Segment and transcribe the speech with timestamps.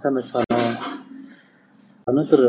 [0.00, 0.74] Сайн байцгаана уу?
[2.08, 2.42] Өнөөдөр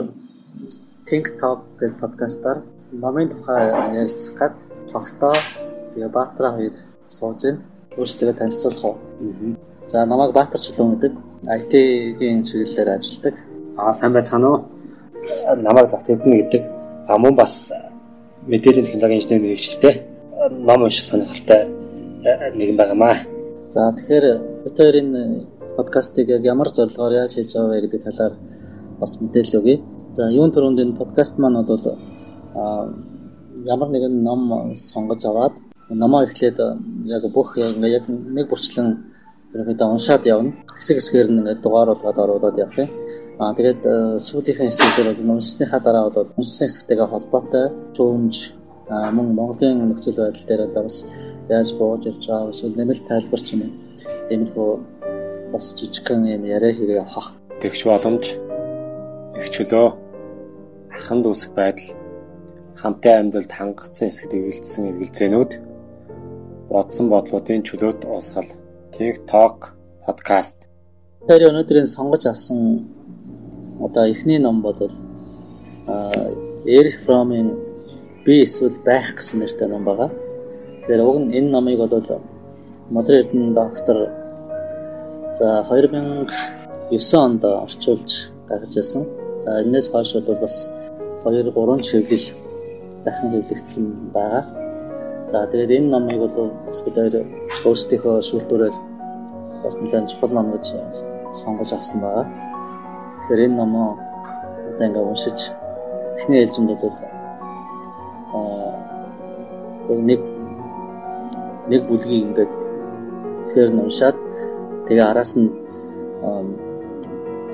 [1.07, 2.61] Think Talk гэх подкастаар
[2.95, 4.53] намын тухай ярилцах гээд
[4.91, 5.35] цогтоо
[5.91, 6.75] тэгээ Баатар хоёр
[7.11, 7.59] сууж байна.
[7.99, 8.95] Өөрсдөө танилцуулах уу?
[9.91, 11.13] За намайг Баатар Чулуун гэдэг
[11.59, 13.35] IT-ийн чиглэлээр ажилладаг.
[13.75, 14.59] Аа сайн байцгаана уу?
[15.67, 16.63] Намайг Завт Эдэн гэдэг.
[17.11, 17.67] А мөн бас
[18.47, 19.95] мэдээллийн технологийн инженер мэрэгчлээ.
[20.55, 21.67] Ном унших сонирхолтой
[22.55, 23.27] нэгэн байгаамаа.
[23.67, 24.25] За тэгэхээр
[24.63, 25.11] бид хоёрын
[25.81, 28.33] подкастыг яг ямар зорилгоор яаж хийж байгаа вэ гэдэг талаар
[29.01, 29.81] бас мэдээлэл өгье.
[30.13, 31.85] За юун төрөнд энэ подкаст маань бол
[33.73, 35.53] ямар нэгэн ном сонгож аваад
[35.89, 36.57] номоо эхлээд
[37.05, 38.87] яг бүх ингээ яг нэг бүрчлэн
[39.53, 40.53] ерөнхийдөө уншаад явна.
[40.77, 42.89] Хэсэг хэсгээр нь ингээ дугаар болгоод оруулаад явах юм.
[43.41, 43.81] Аа тэгээд
[44.27, 48.35] сүүлийнхэн хэсгээр бол уншсныхаа дараа бол уншсан хэсэгтэйгээ холбоотой чөмж
[49.15, 50.97] мөн Монголын нөхцөл байдал дээр одоо бас
[51.49, 53.71] яаж бууж ирж байгаа эсвэл нэмэлт тайлбар ч юм уу.
[54.31, 54.69] Иймэрхүү
[55.51, 57.33] бас жижигхэн юм яриа хийгээ явах.
[57.61, 58.25] Тэгш боломж
[59.37, 59.87] их чөлөө
[60.97, 61.89] аханд үсэх байдал
[62.81, 65.51] хамтын амьдралд хангацсан хэсэгт эвэлдсэн эргэлзээнүүд
[66.71, 68.49] бодсон бодлуудын чөлөөт уусгал
[69.31, 69.73] Talk
[70.05, 70.69] podcast.
[71.27, 72.85] Тэр өнөөдрийн сонгож авсан
[73.81, 74.77] одоо эхний ном бол
[76.65, 77.57] Эрих Фромын
[78.25, 80.09] би эсвэл байх гэсэн нэртэй ном байгаа.
[80.85, 84.20] Тэгэхээр уг нь энэ номыг бол Эрдэнэ доктор
[85.41, 89.03] за 2009 онд орчуулж гаргаж ирсэн.
[89.43, 90.69] За энэс хойш бол бас
[91.25, 92.27] 2 3 чиглэл
[93.05, 94.43] дахин хэвлэгдсэн байгаа.
[95.31, 97.25] За тэгээд энэ номыг бол бас бид хоёр
[97.65, 98.75] өөрсдийнхөө шүүлтүүрээр
[99.63, 100.65] бас нэлээд чухал ном гэж
[101.41, 102.25] сонгож авсан байгаа.
[103.25, 103.97] Тэгэхээр энэ номоо
[104.69, 105.39] одоо ингээ уншиж
[106.17, 106.97] эхний ээлжинд бол
[108.37, 108.77] аа
[109.89, 110.21] нэг
[111.71, 112.53] нэг бүлгийг ингээд
[113.47, 114.17] тэгэхээр уншаад
[114.87, 115.49] тэгээ араас нь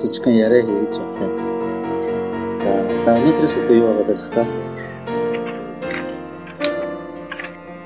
[0.00, 1.32] жижигхэн яриа хийж явах юм.
[2.58, 2.70] За
[3.04, 4.46] за өнөөдрөөс өдөө юу байгаа даа захтаа.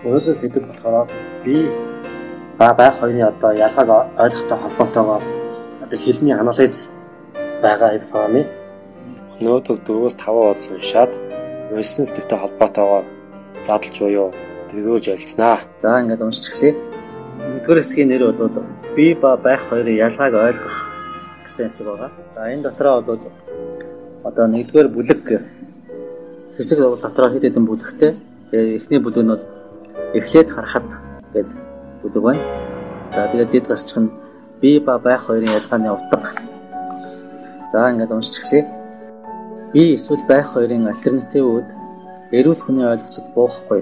[0.05, 1.09] Өөрөөс сэдв болохоор
[1.45, 1.57] би
[2.59, 3.91] ба байх хоёрын одоо ялгааг
[4.25, 5.21] ойлгохтой холбоотойгоо
[5.85, 6.89] одоо хэлний анализ
[7.63, 8.43] байгаа информи
[9.41, 11.13] өнөөдөр 4-5 удаа уншаад
[11.73, 13.03] уншсан сэдвтэй холбоотойгоо
[13.67, 14.29] задлж буюу
[14.71, 15.59] тэргүүж ярилцсанаа.
[15.79, 16.75] За ингээд уншиж эхлэе.
[17.41, 20.77] Нэгдүгээр хэсгийн нэр бол би ба байх хоёрын ялгааг ойлгох
[21.45, 22.11] гэсэн хэсэг байгаа.
[22.35, 23.21] За энэ дотроо бол
[24.25, 25.23] одоо нэгдүгээр бүлэг
[26.57, 28.13] хэсэг дотроо хэд хэдэн бүлэгтэй.
[28.51, 29.45] Тэгээ эхний бүлэг нь бол
[30.13, 30.85] эхлээд харахад
[31.33, 31.57] гэдэг
[32.03, 32.45] бүлэг байна.
[33.15, 34.13] За тэгээд дэд гарчих нь
[34.61, 36.21] би ба байх хоёрын ялгааны утга.
[37.73, 38.65] За ингээд уншиж эхлэе.
[39.73, 41.69] Би эсвэл байх хоёрын альтернативүүд
[42.37, 43.81] эрүүл хүний ойлголцод буухгүй.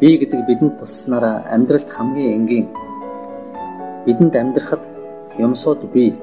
[0.00, 2.89] Би гэдэг бидэнд тусснараа амьдралд хамгийн энгийн.
[4.06, 4.80] Бидэнд амьдрахад
[5.36, 6.16] юмсууд бий.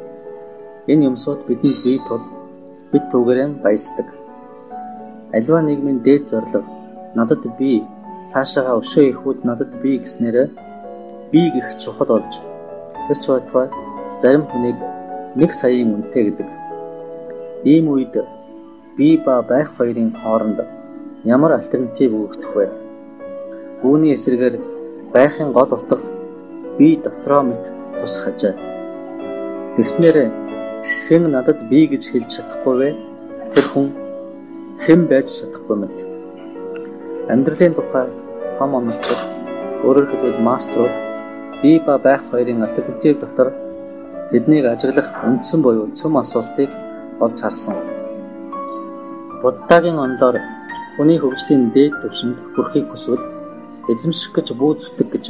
[0.88, 2.24] Энэ юмсууд бидэнд бий тул
[2.92, 4.08] бид түүгээрээ баясдаг.
[5.36, 6.66] Аливаа нийгмийн дээд зорилго
[7.14, 7.86] надад бий
[8.26, 10.48] цаашаага өшөө ирэхүүд надад бий гэснээрээ
[11.32, 12.34] би гих чухал болж
[13.06, 13.70] тэр ч байтугай
[14.22, 14.78] зарим хүнийг
[15.38, 16.50] нэг саяын үнэтэй гэдэг.
[17.62, 18.16] Ийм үед
[18.98, 20.66] би ба байх хоёрын хооронд
[21.30, 22.66] ямар альтернатив өгөх вэ?
[23.86, 24.56] Үүний эсрэгээр
[25.14, 26.17] байхын гол утга
[26.78, 27.64] би дотроо мэт
[28.00, 28.54] тусах хажаа.
[29.76, 30.18] Тэгснээр
[31.08, 32.90] хэн надад би гэж хэлж чадахгүй вэ?
[33.54, 33.88] Тэр хүн
[34.84, 35.98] хэн байж чадахгүй мэт.
[37.34, 38.08] Амьдралын тухай
[38.58, 39.22] том онолцох
[39.86, 40.94] өөрөөр хэлбэл маструуд
[41.62, 43.50] би ба байх хоёрын альтернатив дотор
[44.32, 46.70] тэднийг ажиглах үндсэн буюу цөм асуултыг
[47.24, 47.76] олж харсан.
[49.42, 50.38] Буддагийн онлоор
[50.96, 53.24] хүний хөгжлийн дээд түвшинд хүрэхийг хүсвэл
[53.92, 55.26] эзэмших гэж бүү зүтг гэж.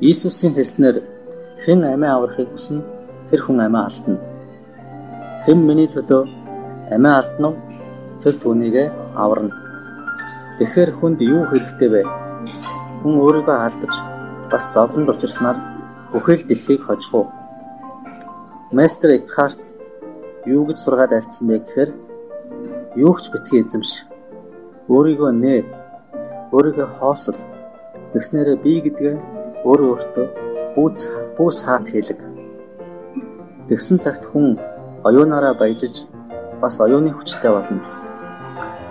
[0.00, 0.96] Иесусийн хэлснээр
[1.64, 2.84] хэн амиа аврахыг хүснэ
[3.30, 4.20] тэр хүн амиа алдна.
[5.44, 6.22] Хэн миний төлөө
[6.92, 7.48] амиа алдна
[8.20, 8.76] тэр түүнийг
[9.16, 9.56] аварна.
[10.58, 12.02] Тэгэхээр хүнд юу хэрэгтэй вэ?
[13.00, 13.94] Хүн өөрийгөө алдаж
[14.52, 15.56] бас зовлонд учирснаар
[16.12, 17.26] бүхэл дэлхийг хожих уу?
[18.76, 19.56] Мастер Экхарт
[20.44, 21.90] юу гэж сургаад альцсан бэ гэхээр
[23.00, 24.04] юу ч битгий эзэмш.
[24.92, 25.60] Өөрийгөө нээ.
[26.52, 27.40] Өөрийгөө хоосол.
[28.12, 29.35] Тэгснээрээ би гэдгээ
[29.66, 30.26] өөрөө өөртөө
[30.74, 31.00] бүүц
[31.36, 32.20] бүү саат хэлэг.
[33.68, 34.54] Тэгсэн цагт хүн
[35.06, 36.06] оюунаараа баяжиж
[36.62, 37.82] бас оюуны хүчтэй болно.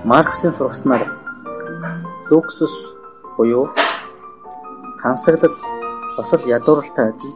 [0.03, 1.03] Марксийн сургаснаар
[2.27, 2.75] Зуксус
[3.37, 3.69] буюу
[5.01, 5.55] тансаглал
[6.17, 7.35] бас л ядууралтай адил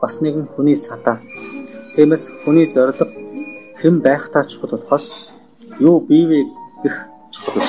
[0.00, 1.18] бас нэгэн хүний садаа.
[1.94, 2.98] Тиймээс хүний зориг
[3.80, 5.14] хэн байх таа чухал болохоос
[5.80, 6.38] юу бий вэ
[6.82, 6.96] гэх
[7.30, 7.68] чухал.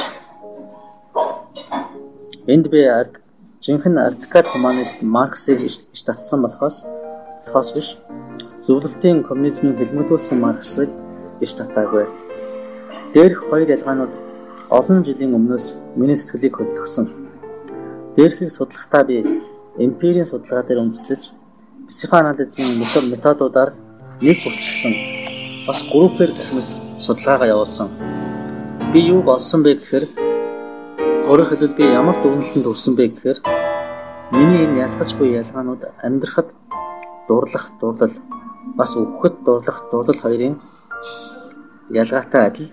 [2.47, 3.21] Энд би ард
[3.61, 5.59] жинхэнэ радикал хуманист Марксыг
[6.05, 6.85] татсан болохоос
[7.45, 7.87] болохоос биш
[8.65, 10.89] зөвлөлтийн коммунизмын хэлмэгдүүлсэн Марксыг
[11.41, 12.05] иш татаагүй.
[13.13, 14.13] Дээрх хоёр ялгаанууд
[14.69, 15.65] олон жилийн өмнөөс
[15.99, 17.05] миний сэтгэлийг хөдөлгсөн.
[18.15, 19.25] Дээрхийг судлахдаа би
[19.85, 21.21] эмпирийн судалгаа дээр үндэслэж
[21.89, 22.77] психоанализийн
[23.13, 23.73] методуудаар
[24.21, 24.93] нэг хүрчилсэн.
[25.67, 26.69] Бас группээр тохиомж
[27.05, 27.89] судалгаагаа явуулсан.
[28.93, 30.26] Би юу болсон бэ гэхээр
[31.27, 33.39] өөрөөр хэлбэл би ямар дүгнэлтэнд хүрсэн бэ гэхээр
[34.31, 36.47] миний энэ ялгаж буй ялгаанууд амьдрахад
[37.27, 38.15] дурлах дурлал
[38.79, 40.55] бас өгөхөд дурлах дурлал хоёрын
[42.01, 42.69] ялгаатай адил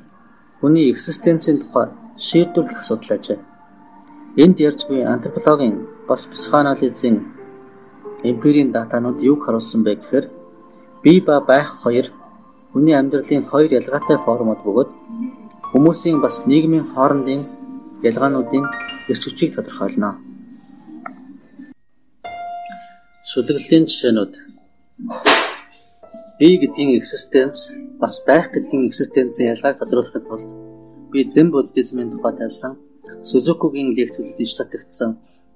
[0.61, 1.89] хүний экзистенцийн тухай
[2.27, 3.39] шийдвэрлэх асуудал ажээ.
[4.43, 7.17] Энд ярьж буй антропологийн бас психоанализийн
[8.23, 10.27] эмпирийн датанууд юг харуулсан бэ гэхээр
[11.03, 12.07] бие ба байх хоёр
[12.71, 14.91] хүний амьдралын хоёр ялгаатай формод бөгөөд
[15.71, 17.64] хүмүүсийн бас нийгмийн хоорондын
[18.09, 18.65] ялгаануудын
[19.11, 20.11] эрч хүчийг тодорхойлно.
[23.31, 24.33] Шүлэглэлийн жишээнүүд
[26.39, 27.57] бие гэдгийн экзистенц
[28.03, 30.49] бас байх гэдгийн экзистенцийн ялгааг тодорхойлохын тулд
[31.11, 32.73] би зэн буддизмын тухай тавьсан
[33.29, 35.11] Сузукугийн лекцүүд иш татагдсан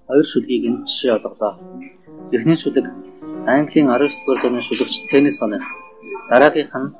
[0.06, 1.52] хоёр шүлгийг энд жишээ олголоо.
[2.36, 2.86] Эхний шүлэг
[3.54, 5.52] Английн 19 дугаар зууны шүлэгч Теннисон.
[6.30, 6.94] Дараагийнх нь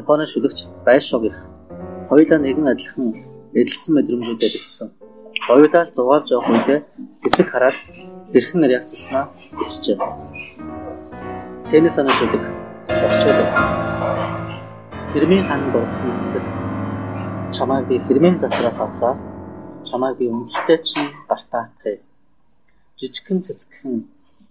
[0.00, 1.40] Японы шүлэгч Байшогийнх.
[2.08, 4.88] Хоёулаа нэгэн адилхан эдэлсэн мэдрэмжүүдэд итсэн.
[5.48, 6.80] Хоёулаа л зугаалж явах үедээ
[7.22, 7.76] цэцэг хараад
[8.32, 9.24] хэрхэн реакцснаа
[9.56, 9.96] бичжээ.
[11.70, 12.44] Теннисон шүлэг
[13.06, 13.46] Орчуулга.
[15.12, 16.44] Хэрмийн хан дурсан цэцэг.
[17.56, 19.14] Чамайг би хэрмийн затраас авлаа.
[19.88, 21.98] Чамайг би үндэстэй чинь гартаатгая.
[23.00, 24.04] Жижигхэн цэцгхэн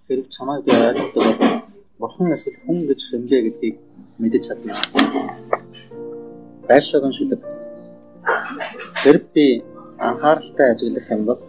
[0.07, 1.61] хэрв чамайг би ойлгодог бол
[1.99, 3.75] бурхан эсвэл хүн гэж хэмжээ гэдгийг
[4.19, 4.81] мэдэж чадна.
[6.67, 7.41] Байшаагийн шүлэг.
[9.01, 9.63] Хэрв би
[9.99, 11.39] анхааралтай ажиглах юм бол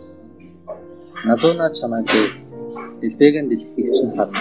[1.25, 2.23] Назуна чамайг би
[3.01, 4.41] дэлбэгийн дэлхийг чинь харна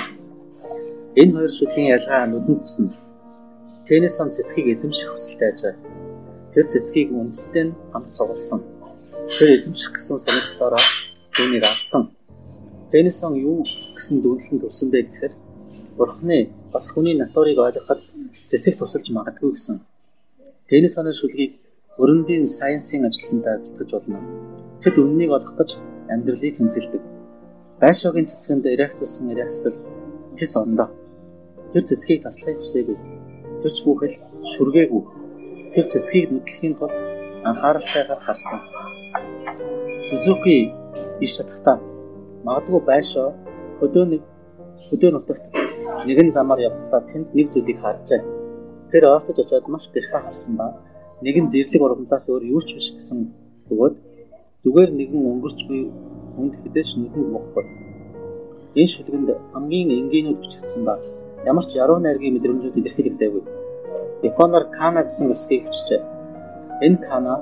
[1.16, 2.88] Энэ хоёр шүлгийн ялгаа нүдэнд тусан.
[3.88, 5.76] Теннисон цэцгийг эзэмших хүсэлтэй ажээ.
[6.54, 8.60] Тэр цэцгийг үндэстэй нь хамт сугалсан.
[9.38, 10.84] Тэр эзэмших гэсэн сонирхлоороо
[11.36, 12.04] түүнийг алсан.
[12.92, 13.64] Теннисон юу
[13.96, 15.34] гэсэн дүнлэлд төрсөн бэ гэхээр
[15.98, 18.04] Бурхны бас хүний натурыг ойлгоход
[18.50, 19.80] цэцэг тусалж магадгүй гэсэн.
[20.68, 21.56] Теннисоны шүлгийг
[22.02, 24.20] өрөндийн сайенсийн ажилтнад ажиллаж болно.
[24.82, 25.70] Тэд үннийг гэж
[26.14, 27.04] амьдралыг хэмжилдэг.
[27.82, 29.74] Байшаагийн цэцгэнд реакцсан реакцдаг
[30.38, 30.90] тэс ондоо
[31.76, 32.96] Тэр цэцгийг таслахыг хүсээгүй.
[33.60, 34.16] Тэр ч бүхэл
[34.56, 35.04] шүргээгүй.
[35.76, 36.96] Тэр цэцгийг нүдлэхийн тулд
[37.44, 38.60] анхааралтайгаар харсан.
[40.08, 40.72] Сузуки
[41.20, 41.84] иш татахтаа
[42.48, 43.36] магадгүй байшаа
[43.84, 44.24] хөдөө нэг
[44.88, 45.44] хөдөө нутагт
[46.08, 48.24] нэгэн замаар явахдаа тэнд нэг зүйлийг харжээ.
[48.96, 50.80] Тэр ойртож очиод маш гэрхэ харсан ба
[51.26, 53.20] нэгэн зэрлэг ургамлаас өөр юу ч биш гэсэн
[53.68, 53.96] бөгөөд
[54.64, 55.82] зүгээр нэгэн өнгөрч буй
[56.36, 57.66] хүнд хэдэж нүдэнд мохгоо.
[58.80, 60.96] Энэ шүлгэнд хамгийн энгийнүүд бичигдсэн ба
[61.50, 63.44] ямар ч яруу найргийн мэдрэмжүүд илэрхийлэгдээгүй.
[64.30, 66.02] Японоор кана гэсэн үсгийг бичжээ.
[66.86, 67.36] Энэ кана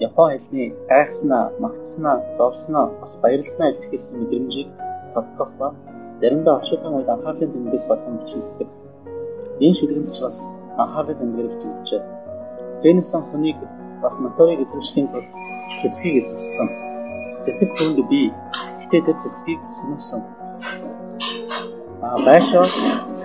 [0.00, 4.68] Япон хэлний гайхснаа, магтснаа, зовсноо, бас баярлснаа илэрхийлсэн мэдрэмжийг
[5.14, 5.68] тодтох ба
[6.20, 8.68] заримдаа оршуулгын үед анхаарлын тэмдэг болгон бичигддэг.
[9.64, 10.36] Энэ шүлгэнд ч бас
[10.82, 12.02] анхаарлын тэмдгээр бичигджээ.
[12.84, 13.56] Теннисон хүнийг
[14.04, 15.24] бас моторыг эзэмшихийн тулд
[15.80, 16.68] цэцгийг эзэмшсэн.
[17.44, 18.28] Цэцэг түнд би
[18.84, 20.20] гэтээ тэр цэцгийг сүнэсэн
[22.28, 22.68] байшаа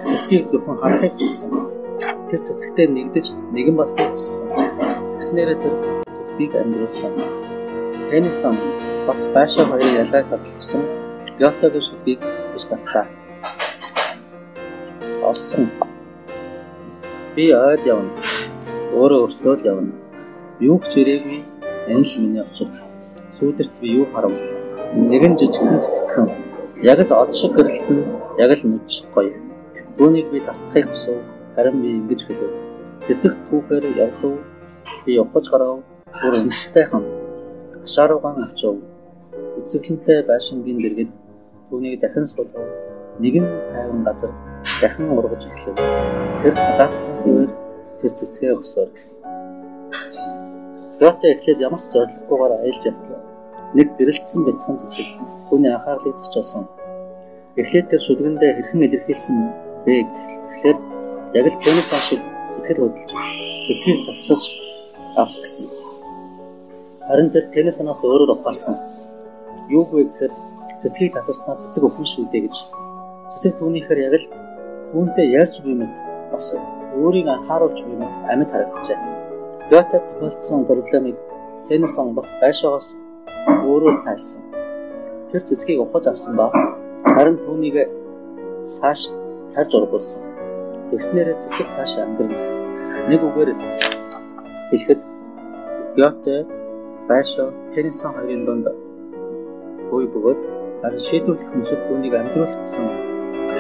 [0.08, 1.52] цэцгийг зөвхөн харахыг хүссэн.
[2.32, 4.48] Тэр цэцэгтэй нэгдэж нэгэн болохыг хүссэн.
[5.20, 5.76] Тэгснээрээ тэр
[6.16, 7.14] цэцгийг амьдруулсан.
[8.10, 8.56] Теннисон
[9.08, 10.84] бас байшаа хоёрын ялгааг тодорхойлсон
[11.40, 12.20] Гётегийн шүлгийг
[12.56, 13.06] биш татлаа.
[15.28, 15.68] Олсон.
[17.36, 18.12] Би ойд явна.
[18.90, 19.94] Өөрөө өртөө л явна.
[20.60, 21.40] Юу ч ирээгүй.
[21.94, 22.70] Энэ л миний очир.
[23.38, 24.34] Сүүдэрт би юу харав?
[24.98, 26.28] Нэгэн жижигхэн цэцгхэн
[26.82, 28.00] Яг л од шиг гэрэлтэн
[28.40, 29.36] яг л нүч гоё.
[30.00, 31.22] Түүнийг би тасдахыг хүсв.
[31.56, 32.56] Харин би ингэж хэлв.
[33.06, 34.40] Цэцэг түүхээр явлаа.
[35.06, 35.84] Би явах гарав.
[36.24, 37.04] Бүр өмстэй хам.
[37.84, 38.80] Ашааруугаан авчив.
[39.60, 41.12] Үзэглэнтэй байшингийн дэргэд
[41.70, 42.64] түүнийг дахин суулгав.
[43.20, 44.32] Нэгэн тайван газар
[44.82, 45.76] дахин ургаж эхлэв.
[46.42, 47.59] Тэр салаасан хэвээр
[48.00, 48.90] тэр цэцгээ өсөөр.
[51.00, 53.22] Гот эхлээд ямар ч зориггүйгээр аялж явлаа.
[53.76, 55.08] Нэг гэрэлтсэн бяцхан цэцэг
[55.48, 56.64] түүний анхаарлыг зочилсон.
[57.60, 59.38] Эхлээд тэр шүлгэндээ хэрхэн илэрхийлсэн
[59.86, 60.78] бэ гэхлээр
[61.40, 63.10] яг л тэнэс ашиг сэтгэл хөдлөж
[63.68, 64.44] цэцгийг таслаж
[65.16, 65.68] авах гэсэн.
[67.08, 68.76] Харин тэр тэнэс санаас өөрөөр ухаарсан.
[69.70, 70.34] Юу вэ гэхээр
[70.82, 72.56] цэцгийг тасалснаа цэцэг өхөн шүү дээ гэж.
[73.34, 74.26] Цэцэг түүнийхээр яг л
[74.92, 75.94] түүнтэй ярьж буй мэт
[76.32, 76.48] бас
[76.98, 79.00] өөрийг анхааруулж буй мэт амьд харагджээ.
[79.70, 81.18] Гёте тохиолдсон проблемыг
[81.68, 82.88] тэнэсэн бас байшаагаас
[83.70, 84.42] өөрөө тайлсан
[85.32, 86.50] тэр цэцгийг ухаж авсан ба
[87.16, 87.76] харин түүнийг
[88.76, 89.02] цааш
[89.54, 90.22] тарж ургуулсан.
[90.90, 92.38] Тэгснээрээ цэцэг цаашаа амьдрна.
[93.10, 93.50] Нэг үгээр
[94.70, 95.02] хэлэхэд
[95.98, 96.46] Гёте,
[97.10, 98.68] Байшо, Теннисон хоёрын дунд
[99.90, 100.40] буй бөгөөд
[100.82, 102.86] харин шийдвэрлэх мөсөд түүнийг амьдруулах гэсэн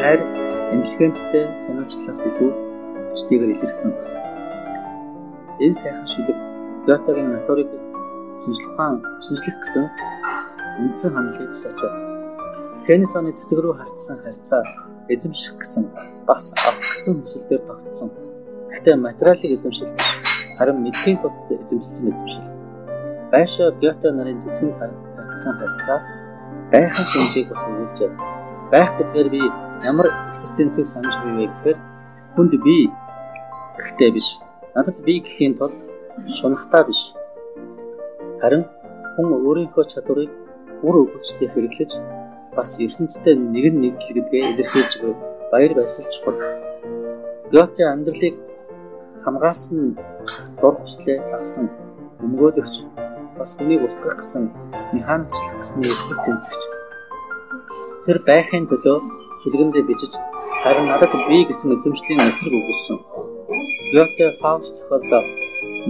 [0.02, 0.22] хайр
[0.74, 2.52] интеллигенттэй сонирхлоос илүү
[3.20, 3.92] хүчтэйгээр илэрсэн.
[5.60, 6.38] Энэ сайхан шүлэг
[6.88, 7.70] Гётегийн натурыг
[8.44, 8.96] шинжлэхэн
[9.28, 9.86] шинжлэх гэсэн
[10.80, 11.80] үндсэн хандлагыг тусаач.
[12.88, 14.64] Теннисоны цэцэг рүү хартсан харьцаа
[15.12, 15.84] эзэмших гэсэн
[16.24, 18.10] бас авах гэсэн хүсэлээр тогтсон.
[18.72, 20.10] Гэхдээ материалыг эзэмшил биш
[20.58, 22.48] харин мэдхийн тулд эзэмшсэн эзэмшил.
[23.32, 26.00] Байшаа Гёте нарын цэцгийн харьцсан харьцаа
[26.72, 28.12] байхын шинжийг бас өгүүлжээ.
[28.72, 29.42] Байх гэдгээр би
[29.84, 31.78] ямар экзистенцийг санаж буй вэ гэхээр
[32.36, 32.78] хүнд би
[33.90, 34.28] гэхдээ биш.
[34.76, 35.74] Надад би гэхийн тулд
[36.38, 37.02] шунахтаа биш.
[38.42, 38.64] Харин
[39.16, 40.32] хүн өөрийнхөө чадварыг
[40.86, 41.92] үр өгөөчтэй хэрэглэж
[42.56, 45.14] бас ертөнцийн нэг нь нэгдэл гэдгээ илэрхийлж буй
[45.52, 46.40] баяр баясгалж чухал.
[47.52, 48.36] Гёте амьдралыг
[49.24, 49.98] хамгаалсан
[50.62, 51.66] дур хүслээ авсан
[52.24, 52.76] өмгөөлөгч
[53.38, 54.44] бас хүнийг устгах гэсэн
[54.94, 56.62] механикчлах гэсний эсрэг тэмцэгч.
[58.06, 58.98] Тэр байхын төлөө
[59.42, 60.14] шүлгэндээ бичиж
[60.64, 62.98] харин надад би гэсэн эзэмшлийн эсрэг өгүүлсэн.
[63.50, 65.24] Гёте Фауст зохиолдоо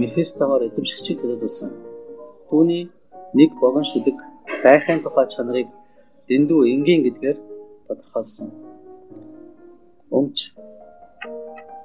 [0.00, 1.70] Мефистогоор эзэмшигчийг төлөвлөсөн.
[2.48, 2.84] Түүний
[3.38, 4.16] нэг богон шүлэг
[4.64, 5.68] байхын тухай чанарыг
[6.28, 7.38] дэндүү энгийн гэдгээр
[7.86, 8.48] тодорхойлсон.
[10.16, 10.38] Өмч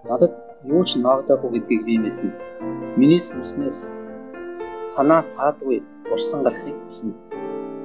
[0.07, 2.31] надад юу ч наагдаагүй гэдгийг би мэднэ.
[2.99, 3.79] Миний сүнснээс
[4.95, 7.13] санаа саадгүй урсан гарахыг хүснэ.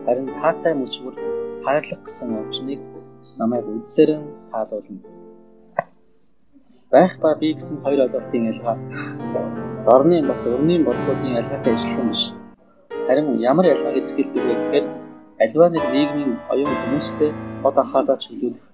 [0.07, 1.15] Харин таатай мөчвөр
[1.65, 2.81] хайрлах гэсэн өвчнийг
[3.41, 5.03] намайг үдсэрэн таалуулна.
[6.91, 8.77] Байх ба би гэсэн хоёр ойлголтын ялгаа
[9.87, 12.23] дорны бас өрнийн бодлуудын ялгаатай юм биш.
[13.07, 14.87] Харин ямар ялгааг илэрхийлдэг вэ гэхээр
[15.45, 17.31] альва нэг нийгмийн оюун хүмүүстэй
[17.63, 18.65] бод анхаарлаа чиглүүлэх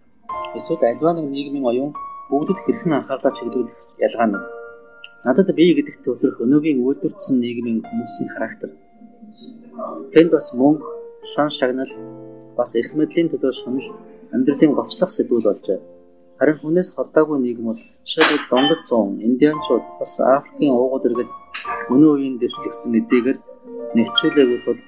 [0.57, 1.93] эсвэл альва нэг нийгмийн оюун
[2.31, 4.37] бүгдэд хэрхэн анхаарлаа чиглүүлэх ялгаа нь.
[5.27, 8.71] Надад бие гэдэгт төвлөрөх өнөөгийн үйлдвэртсэн нийгмийн хүмүүсийн характер.
[10.13, 10.89] Тэнд бас мөнгө,
[11.37, 11.93] шан шагнал,
[12.57, 13.89] бас эрх мэдлийн төлөө шунал
[14.33, 15.81] амьдралын голчлох сэдвүүд болжээ.
[16.39, 21.31] Харин хүнээс холдоогүй нийгмүүд жишээлбэл Донгод зуун, Индианчууд, бас Африкийн уугууд иргэд
[21.93, 23.39] өнөө үеийн дэвшлэгсэн эдийгээр
[23.97, 24.81] нэвчүүлээгүй тул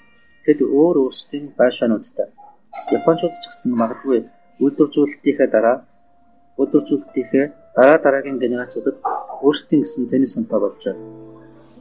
[0.45, 2.29] тэд өөр өөрсдийн байшаануудтай
[2.99, 4.19] Япончууд ч гэсэн магадгүй
[4.61, 5.77] үйлдвэржүүлэлтийнхээ дараа
[6.61, 8.97] үйлдвэржүүлэлтийнхээ дараа дараагийн генерацуудад
[9.47, 10.97] өөрсдийн гэсэн теннис онтой болжээ.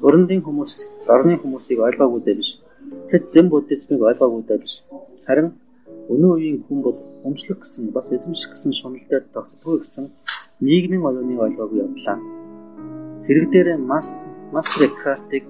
[0.06, 0.74] Өрөндийн хүмүүс
[1.14, 2.52] орны хүмүүсийг ойлгоогүй дээ биш.
[3.10, 4.74] Тэд зэн буддизмыг ойлгоогүй дээ биш.
[5.28, 5.48] Харин
[6.14, 6.98] өнөө үеийн хүн бол
[7.28, 10.06] өмчлөх гэсэн бас эзэмших гэсэн шунал дээр тогтдгүй гэсэн
[10.64, 12.18] нийгмийн оюуны ойлгоогүй явдлаа.
[13.26, 13.68] Хэрэг дээр
[14.56, 15.44] мастер Экхартыг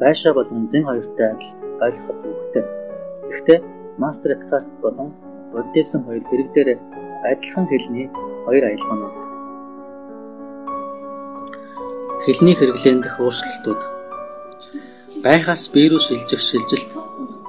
[0.00, 1.52] байшаа болон зэн хоёртой адил
[1.84, 2.64] ойлгоход үүрэгтэй.
[3.30, 3.58] Гэхдээ
[3.98, 5.08] мастер Экхарт болон
[5.52, 6.68] буддизм хоёр хэрэг дээр
[7.30, 8.06] адилхан хэлний
[8.46, 9.16] хоёр аялгаанууд.
[12.24, 13.80] Хэлний хэрэглээнд дэх өөрчлөлтүүд
[15.24, 16.90] байхаас бие рүү шилжих шилжилт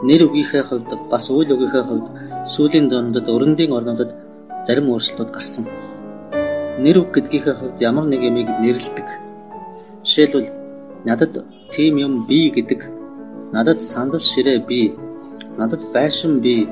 [0.08, 2.08] нэр үгийнхээ хувьд бас үйл үгийнхээ хувьд
[2.50, 4.12] сүүлийн зуундад өрөндийн орнуудад
[4.66, 5.66] зарим өөрчлөлтүүд гарсан.
[6.82, 9.08] Нэр үг гэдгийнхээ хувьд ямар нэг ямиг нэрлэдэг.
[10.02, 10.50] Жишээлбэл
[11.06, 12.82] надад тийм юм би гэдэг,
[13.54, 14.98] надад сандал ширээ би,
[15.58, 16.66] надад байшин би,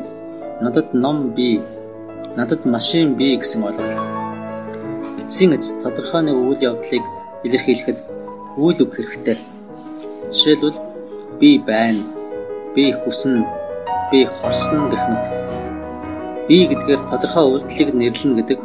[0.62, 1.62] надад ном би,
[2.38, 3.98] надад машин би гэсэн ойлголт.
[5.22, 7.06] Эцсийн эц тодорхой нэг үйл явдлыг
[7.46, 8.00] илэрхийлэхэд
[8.58, 9.38] үйл үг хэрэгтэй.
[10.34, 10.78] Жишээлбэл
[11.40, 12.02] би байна,
[12.76, 13.46] би хүснэ,
[14.12, 15.26] би хорсно гэх мэт.
[16.48, 18.60] Би гэдгээр тодорхой үйлдэлийг нэрлэнэ гэдэг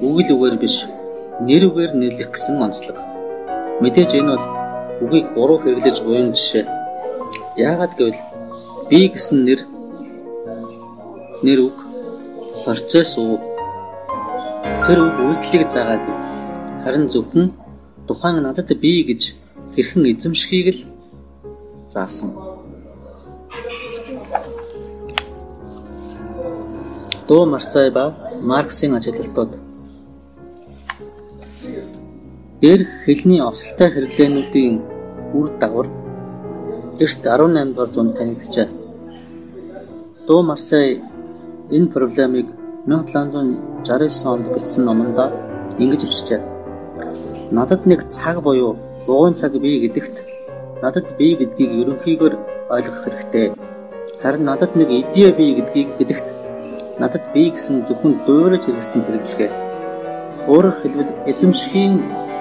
[0.00, 0.76] үгэл үгээр биш,
[1.44, 2.96] нэр үгээр нэрлэх гэсэн онцлог.
[3.80, 4.44] Мэдээж энэ бол
[5.04, 6.64] үгийг буруу хэрэглэж буян жишээ.
[7.56, 8.20] Яагаад гэвэл
[8.88, 9.60] би гэсэн нэр
[11.44, 11.76] нэр үг
[12.64, 13.40] процесс уу
[14.84, 16.04] тэр үг үйлдэлийг заагаад
[16.84, 17.52] харин зөвхөн
[18.08, 19.32] тухайн надад бий гэж
[19.74, 20.80] хэрхэн эзэмшихийг л
[21.88, 22.49] заасан.
[27.30, 28.04] Дөө Марсай ба
[28.42, 29.52] Марксийн ажиглалтууд
[32.60, 34.74] Дээрх хэлний ослтой хэрэглээнүүдийн
[35.38, 35.88] үр дагавар
[36.98, 38.66] эрт 18 дугаар зуунд танигджээ.
[40.26, 40.86] Дөө Марсай
[41.70, 42.46] энэ проблемыг
[42.90, 45.28] 1769 онд бичсэн номондоо
[45.78, 46.40] ингэж өчжээ.
[47.54, 48.74] Надад нэг цаг буюу
[49.06, 50.16] дугуйн цаг бий гэдэгт
[50.82, 52.30] надад бий гэдгийг ерөнхийдөө
[52.74, 53.46] ойлгох хэрэгтэй.
[54.20, 56.39] Харин надад нэг идея бий гэдгийг гэдэгт
[57.00, 59.50] надад бий гэсэн зөвхөн дуурайж хэрэгсэн хэрэглэгээ.
[60.52, 61.94] Өөрөөр хэлбэл эзэмшхийн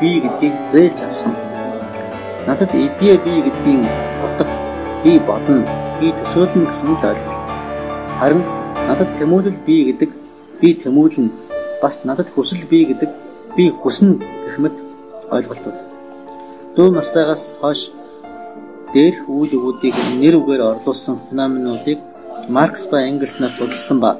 [0.03, 1.33] бий гэдгийг зээлж авсан.
[2.43, 3.87] Надад идея бий гэдгийн
[4.25, 4.43] утга
[5.03, 5.63] би бодно,
[5.99, 7.43] би төсөөлнө гэсэн л ойлголт.
[8.19, 8.43] Харин
[8.87, 10.11] надад тэмүүлэл бий гэдэг
[10.59, 11.31] би тэмүүлнэ.
[11.81, 13.11] Бас надад хүсэл бий гэдэг
[13.55, 14.75] би хүснэ гэх мэт
[15.31, 15.77] ойлголтууд.
[16.75, 17.95] Дүү Марсагаас хойш
[18.91, 21.99] дээрх үйл өгүүдийг нэр үгээр орлуулсан феноменуудыг
[22.51, 24.19] Маркс ба Энгельс нар судалсан ба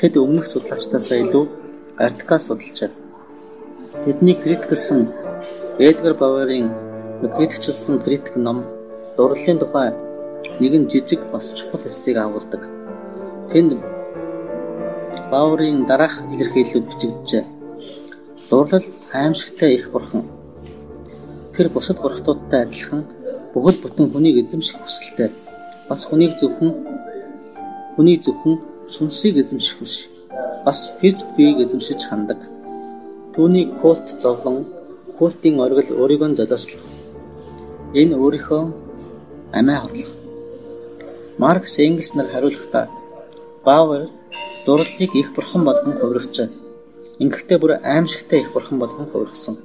[0.00, 1.44] тэд өмнөх судлаачдаас илүү
[2.00, 2.88] артикал судалжээ.
[4.04, 5.12] Тэдний критиксэн
[5.76, 6.72] Эдгар Бауэрийн
[7.36, 8.64] критикчилсан критик ном
[9.18, 9.92] дурлалын тухай
[10.60, 12.62] нэгэн жижиг бас чухал хэсгийг агуулдаг.
[13.52, 13.76] Тэнд
[15.30, 17.44] Бауэрийн дараах илэрхийлэлүүд бичигджээ.
[18.48, 20.24] Дурлал аимшигтай их бурхан.
[21.52, 23.04] Тэр бусад бурхтуудтай адилхан
[23.52, 25.28] бүхэл бүтэн хүнийг эзэмших хүсэлтэй.
[25.88, 26.72] Бас хүнийг зөвхөн
[27.96, 29.94] хүний зөвхөн сүнсийг эзэмших биш.
[30.64, 32.38] Бас физик биеийг эзэмшиж хандаг.
[33.34, 34.66] Түүний культ зовлон,
[35.18, 36.82] культийн оргил өөрийгөө золиослох.
[37.94, 38.62] Энэ өөрийнхөө
[39.58, 40.10] амиа хорлох.
[41.38, 42.90] Маркс Энгельс нар хариулахдаа
[43.64, 44.08] Бауэр
[44.66, 46.48] дурлалыг их бурхан болгон хувирчээ.
[47.22, 49.56] Ингэхдээ бүр аимшигтай их бурхан болгон хувирсан.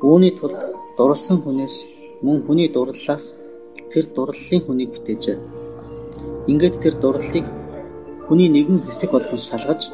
[0.00, 0.60] Үүний тулд
[0.96, 1.76] дурлсан хүнээс
[2.22, 3.34] мөн хүний дурлалаас
[3.90, 5.38] тэр дурлалын хүнийг бүтээжээ.
[6.50, 7.46] Ингээд тэр дурлалыг
[8.26, 9.92] хүний нэгэн хэсэг болгон салгаж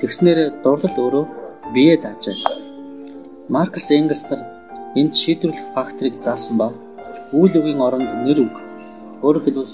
[0.00, 1.24] тэгснээр дурлал өөрөө
[1.74, 2.36] бие даажээ.
[3.48, 4.42] Маркс Энгельс нар
[4.98, 6.68] энд шийдвэрлэх факторыг заасан ба
[7.32, 8.54] үйл үгийн оронд нэр үг
[9.22, 9.70] өөрөөр хэлбэл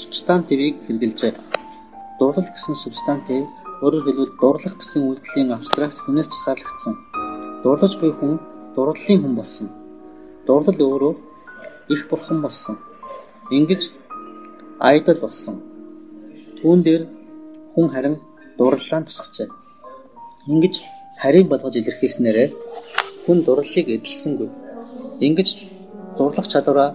[0.00, 1.34] субстантивыг хэрэгжилжээ.
[2.18, 3.44] Дурлал гэсэн субстантив
[3.84, 6.94] өөрөөр хэлбэл дурлах гэсэн үйлдэлийн абстракт хүнээс тусгаарлагдсан.
[7.62, 8.40] Дурлаж буй хүн
[8.74, 9.66] дурлалын хүн болсон.
[10.46, 11.14] Дурлал өөрөө
[11.94, 12.76] их бурхан болсон.
[13.50, 13.82] Ингэж
[14.80, 15.56] айдол болсон.
[16.58, 17.02] Түүн дээр
[17.74, 18.16] хүн харин
[18.58, 19.48] дурлалаа тусгажээ.
[20.52, 20.74] Ингэж
[21.20, 22.50] харийн болгож илэрхийлснээр
[23.24, 24.48] хүн дурлалыг эдэлсэнгүй.
[25.26, 25.48] Ингэж
[26.18, 26.90] дурлах чадвараа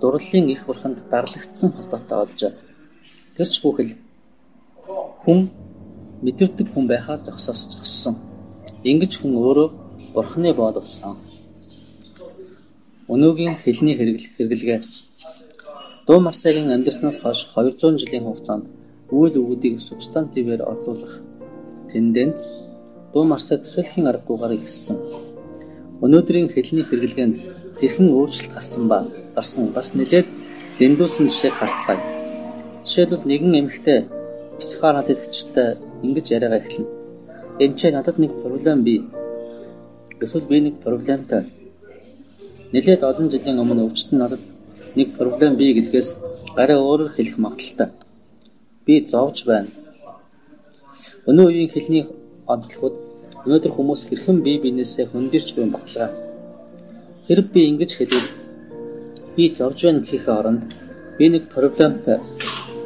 [0.00, 2.52] дурлалын их бурханд дарлагдсан холбоотой олжээ.
[3.36, 3.92] Тэрч бүхэл
[5.24, 5.40] хүн
[6.24, 8.14] мэдэрдэг хүн байхаар зогсоос зогссон.
[8.90, 9.68] Ингэж хүн өөрөө
[10.14, 11.16] бурхны бод болсон.
[13.12, 14.80] Өнөөгийн хэлний хэрэглэгээ
[16.06, 18.64] Дуу Марсагийн амьдарснаас хойш 200 жилийн хугацаанд
[19.18, 21.14] үйл өгүүдийг субстантивээр орлуулах
[21.90, 22.50] тенденц
[23.12, 24.98] Дуу Марсаг төсөөлхийн аргагүйгээр ихссэн.
[26.04, 27.36] Өнөөдрийн хэлний хэрэглгээнд
[27.78, 28.98] хэрхэн өөрчлөлт гарсан ба
[29.36, 30.26] гарсан бас нэлээд
[30.78, 32.02] дэндүүлсэн жишээг харцгаая.
[32.82, 33.98] Жишээлбэл нэгэн эмэгтэй
[34.58, 35.68] психаар хадгалагчтай
[36.02, 36.90] ингэж яриагаа эхэлнэ.
[37.64, 39.00] Эмчээ надад нэг проблем бий.
[40.20, 41.42] Эсвэл би нэг проблемтай.
[42.74, 44.42] Нэлээд олон жилийн өмнө өвчтөн надад
[44.98, 46.08] нэг проблем бий гэдгээс
[46.58, 48.03] гараа өөрөөр хэлэх магадaltaй.
[48.86, 49.70] Би зовж байна.
[51.24, 52.04] Өнөө үеийн хэлний
[52.52, 52.94] онцлогуд
[53.44, 56.10] өнөөдөр хүмүүс хэрхэн бие биенээсээ хөндөрч буй баталгаа.
[57.26, 58.28] Хэрэг би ингэж хэлвэл
[59.36, 60.62] би зовж байна гэхээ оронд
[61.18, 62.20] би нэг проблемтай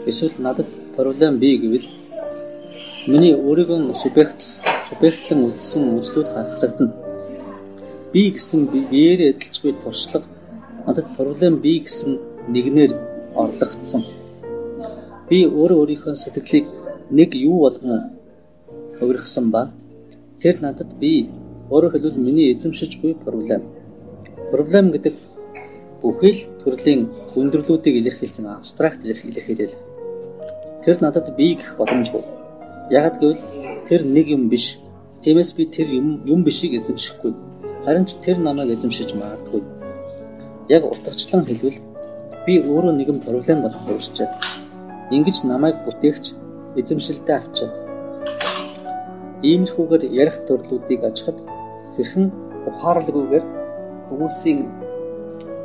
[0.07, 1.89] эсвэл надад проблем бий гэвэл
[3.11, 4.39] миний өөрийгөө субъект
[4.87, 6.95] субъектлан үзсэн үзлүүд хасагдана.
[8.13, 10.31] Би гэсэн биеэр эдэлж буй туршлага
[10.87, 12.19] надад проблем бий гэсэн
[12.55, 12.91] нэгнэр
[13.35, 14.18] орлогдсон.
[15.29, 16.67] Би өөрөө өөрийнхөө сэтгэлийг
[17.11, 18.17] нэг юу болгон
[18.99, 19.63] хувиргасан ба
[20.41, 21.29] тэр надад би
[21.69, 23.63] өөрөөр хэлбэл миний эзэмшиж буй проблем.
[24.53, 25.15] Проблем гэдэг
[26.03, 27.01] бүхий л төрлийн
[27.35, 29.77] хүндрэлүүдийг илэрхийлсэн абстракт илэрхийлэл.
[30.85, 32.25] Тэр надад бий гэх боломжгүй.
[32.91, 33.43] Ягд гэвэл
[33.89, 34.79] тэр нэг юм биш.
[35.23, 37.35] Тиймээс би тэр юм юм бишийг эзэмшихгүй.
[37.85, 39.63] Харин ч тэр намайг эзэмшиж магадгүй.
[40.69, 41.79] Яг утгачлан хэлбэл
[42.47, 44.29] би өөрөө нэгэн проблем болох хүрчээ.
[45.11, 46.25] Ингиж намайг бүтээгч
[46.81, 47.71] эзэмшилдэ авчаа.
[49.41, 51.39] Иймэрхүүгээр ярих төрлүүдийг ажихад
[51.97, 52.27] хэрхэн
[52.69, 53.45] ухаарлгүйгээр
[54.09, 54.61] хүмүүсийн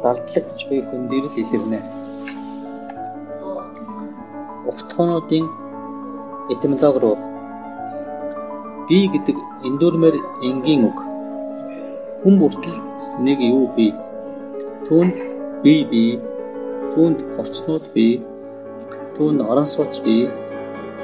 [0.03, 1.79] далдлагдж буй хөндөрл илэрнэ.
[4.69, 5.45] Утгуунуудын
[6.53, 7.17] этимологи руу
[8.87, 10.15] би гэдэг эндүрмээр
[10.47, 10.97] энгийн үг.
[12.21, 12.79] Хүн бүртэл
[13.25, 13.91] нэг юу бий.
[14.87, 15.15] Түүнд
[15.63, 16.11] би бий.
[16.95, 18.23] Түүнд хувцснууд бий.
[19.17, 20.25] Түүнд орон сууц бий.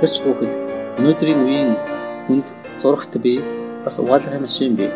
[0.02, 0.50] Тэрч бүхэл
[0.98, 1.72] өнөөдрийн үеийн
[2.26, 2.48] хүнд
[2.82, 3.38] зурагт бий.
[3.86, 4.90] Бас угаалгын машин бий.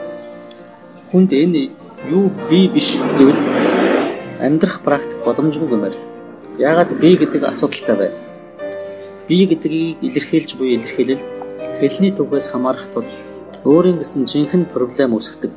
[1.12, 1.70] Хүнд энэ
[2.10, 3.42] юу бий биш гэвэл
[4.42, 5.96] амьдрах практик боломжгүй гэмээр.
[6.58, 8.12] Яагаад би гэдэг асуудалтай бай.
[9.28, 11.22] Би гэдгийг илэрхийлж буй илэрхийлэл
[11.80, 13.06] хэлний түгээс хамаарах тул
[13.64, 15.52] өөрийн гэсэн жинхэнэ проблем үүсгдэг.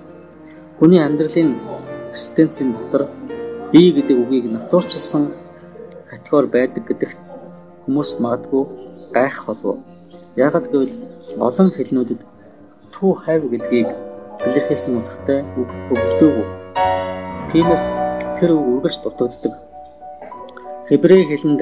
[0.78, 1.56] Хүний амьдралын
[2.12, 3.08] экзистенцийн дотор
[3.72, 5.32] би гэдэг үгийг натуурчилсан
[6.10, 7.25] категори байдаг гэдэгт
[7.86, 8.62] хүмүүс магадгүй
[9.14, 9.78] гайх болов.
[10.34, 10.94] Яагаад гэвэл
[11.38, 12.20] олон хэлнүүдэд
[12.92, 13.88] түү хайв гэдгийг
[14.46, 16.46] илэрхийлсэн утгатай үг өгдөөгүй.
[17.50, 17.84] Тиймээс
[18.38, 19.54] тэр үг үргэлж дутагддаг.
[20.90, 21.60] Хебрей хэлэнд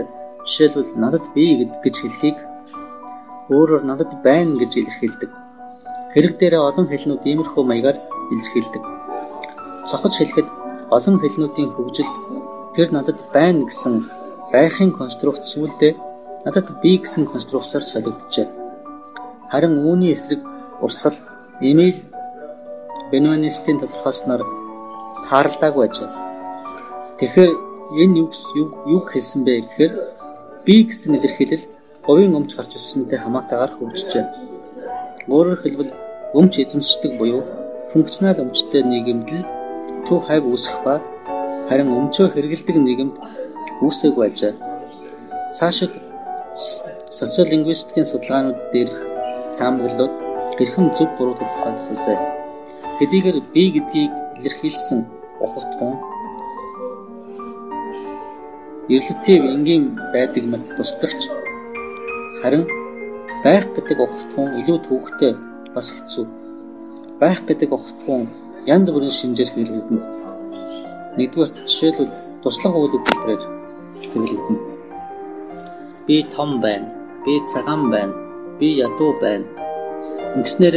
[0.48, 2.38] жишээлбэл надад бий гэж хэлхийг
[3.52, 5.30] өөрөөр надад байна гэж илэрхийлдэг.
[6.12, 7.98] Хэрэг дээрээ олон хэлнүүд иймэрхүү маягаар
[8.32, 8.82] илэрхийлдэг.
[9.88, 10.48] Цохож хэлэхэд
[10.96, 12.10] олон хэлнүүдийн хөгжил
[12.74, 13.94] тэр надад байна гэсэн
[14.52, 15.92] байхын конструкц сүлдээ
[16.44, 18.48] надад би гэсэн конструкцаар солигджээ.
[19.50, 20.40] Харин үүний эсрэг
[20.84, 21.16] урсгал
[21.60, 21.96] Эмил
[23.10, 24.42] Бенуанистийн тодорхойлсноор
[25.28, 26.10] тааралдаагүй ажээ.
[27.18, 27.52] Тэгэхээр
[28.02, 28.28] энэ юу
[28.94, 29.92] юу хэлсэн бэ гэхээр
[30.64, 31.64] би гэсэн илэрхийлэл
[32.06, 34.24] говийн өмч гарч ирсэнтэй хамаатайгаар хөгжижээ.
[35.32, 35.92] Өөрөөр хэлбэл
[36.38, 37.42] өмч эзэмшдэг буюу
[37.92, 39.44] функционал өмчтэй нийгэмд л
[40.04, 41.00] төв хайв үүсэх ба
[41.68, 43.16] харин өмчөө хэрэгэлдэг нийгэмд
[43.80, 44.52] үүсээгүй ажээ.
[45.56, 45.92] Цаашид
[47.18, 48.98] социолингвистикийн судалгаанууд дээрх
[49.58, 50.14] таамаглалууд
[50.58, 52.16] гэрхэм зөв буруу тодорхойлох үзье.
[52.98, 55.00] Хэдийгээр би гэдгийг илэрхийлсэн
[55.44, 55.94] ухагтхан
[58.88, 61.20] Релятив энгийн байдаг мэт тусдагч
[62.40, 62.64] харин
[63.44, 65.32] байх гэдэг ухагтхан илүү төвөгтэй
[65.74, 66.26] бас хэцүү.
[67.20, 68.28] Байх гэдэг ухагтхан
[68.74, 70.02] янз бүрийн шинжээр хэрэглэгдэнэ.
[71.16, 72.12] Нэгдүгээрт жишээлбэл
[72.42, 73.42] туслах үйл хэлбэрээр
[74.12, 74.73] хэрэглэгдэнэ.
[76.06, 76.86] Би том байна.
[77.24, 78.12] Би цагаан байна.
[78.58, 79.44] Би ядуу байна.
[80.36, 80.76] Ингэснээр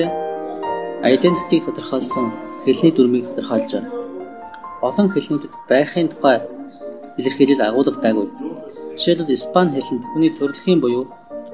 [1.04, 2.32] identity тодорхойлсон
[2.64, 3.90] хэлний дүрмийг тодорхойлж байна.
[4.88, 6.38] Олон хэлнүүдэд байхын тухай
[7.20, 8.28] илэрхийлэл агуулгадаагүй.
[8.96, 11.04] Жишээлбэл Испани хэлэнд хүний төрөлхийн буюу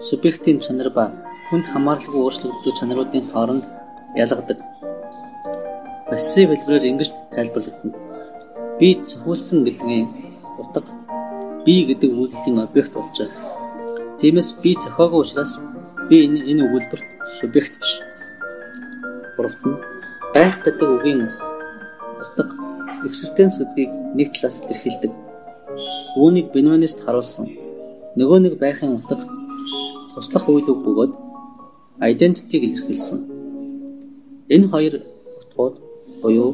[0.08, 1.06] субъектийн чанар ба
[1.50, 3.66] хүнд хамааралгүй өөрчлөгддөг чанаруудын хооронд
[4.24, 4.60] ялгадаг.
[6.10, 7.98] Пассив хэлбэрээр ингэж тайлбарлагдана.
[8.80, 10.08] Би зөвхөлсөн гэдгийн
[10.62, 10.82] утга
[11.66, 13.43] би гэдэг үйлдэлийн объект болж байна.
[14.24, 15.60] Тиймээс би зохиогүй учраас
[16.08, 17.08] би энэ энэ өгүүлбэрт
[17.38, 17.92] субъект биш.
[19.36, 19.76] Гуравт нь
[20.32, 21.28] байх гэдэг үгийн
[22.24, 22.44] утга
[23.04, 25.12] existence гэдгийг нэг талаас илэрхийлдэг.
[26.16, 27.52] Үүнийг Бенуанист харуулсан.
[28.16, 29.28] Нөгөө нэг байхын утга
[30.16, 31.14] туслах үйл үг бөгөөд
[32.00, 33.20] identity-г илэрхийлсэн.
[34.56, 34.94] Энэ хоёр
[35.44, 35.76] утгууд
[36.24, 36.52] буюу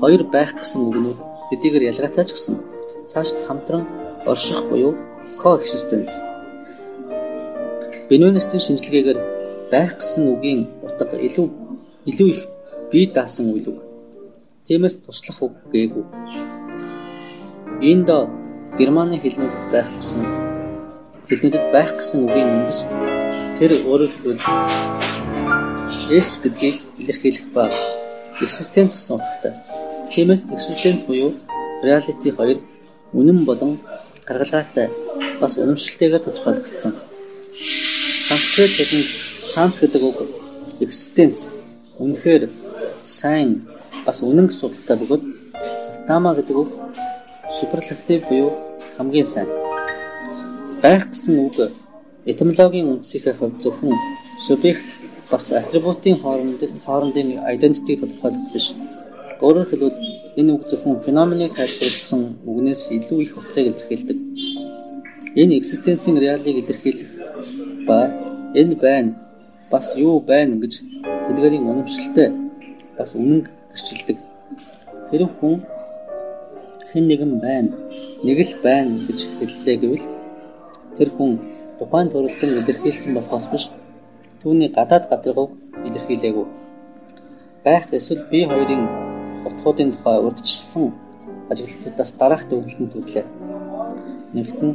[0.00, 1.18] хоёр байх гэсэн үгнүүд
[1.52, 2.56] хэдийгээр ялгаатай ч гэсэн
[3.12, 3.84] цаашд хамтран
[4.24, 4.96] орших буюу
[5.44, 6.25] coexistence.
[8.06, 9.18] Бенуанистийн шинжилгээгээр
[9.72, 11.46] байх гэсэн үгийн утга илүү
[12.06, 12.40] илүү их
[12.90, 13.78] бие даасан үйл үг.
[14.70, 16.04] Тиймээс туслах үг гээгүй.
[17.82, 18.08] Энд
[18.78, 20.22] Германы хэлнүүдэд байх гэсэн
[21.26, 22.80] хэлнүүдэд байх гэсэн үгийн үндэс
[23.58, 24.42] тэр өөрөөр хэлбэл
[26.14, 27.66] S гэдгийг илэрхийлэх ба
[28.38, 29.54] existence гэсэн утгатай.
[30.14, 31.34] Тиймээс existence буюу
[31.82, 32.62] reality хоёр
[33.18, 33.82] үнэн болон
[34.22, 34.86] гаргалгаатай
[35.42, 36.94] бас үнэмшилтэйгээр тодорхойлогдсон.
[38.26, 39.08] Санскрит хэлэнд
[39.54, 40.18] сант гэдэг үг
[40.82, 41.46] existence
[42.02, 42.50] үнэхээр
[43.02, 43.70] сайн
[44.02, 45.24] бас үнэн гэсэн утгатай бөгөөд
[45.84, 46.70] сатама гэдэг үг
[47.54, 48.50] суперлатив буюу
[48.98, 49.46] хамгийн сайн.
[50.82, 51.70] Байх гэсэн үг
[52.26, 53.94] этимологийн үндсийнхээ хувьд зөвхөн
[54.46, 54.88] субъект
[55.30, 58.74] бас атрибутын хоорондын хоорондын identity-г тодорхойлох биш.
[59.38, 59.98] Өөрөөр хэлбэл
[60.34, 64.18] энэ үг зөвхөн феноменыг тайлбарласан үгнээс илүү их утгыг илэрхийлдэг.
[65.40, 67.15] Энэ экзистенцийн реалийг илэрхийлэх
[67.86, 68.10] ба
[68.54, 69.12] энэ байна
[69.70, 70.72] бас юу байна гэж
[71.26, 72.28] тэдгээрийн үнэмшилтэй
[72.98, 74.18] бас үнэн гэрчилдэг.
[75.10, 75.62] Хэрэг хүн
[76.90, 77.70] хэн нэгэн байна,
[78.24, 80.06] нэг л байна гэж хэллээ гэвэл
[80.96, 81.32] тэр хүн
[81.78, 83.64] тухайн төрөлтөнд илэрхийлсэн болохоос биш
[84.42, 85.50] түүний гадаад гадаргыг
[85.86, 86.46] илэрхийлээгүй.
[87.64, 88.82] Байх эсвэл бие хоёрын
[89.46, 90.84] утгуудын тухай урдчилсан
[91.50, 93.24] ажиглалтуудаас дараах төвлөлтөнд төрлөө.
[94.34, 94.70] Нэгтэн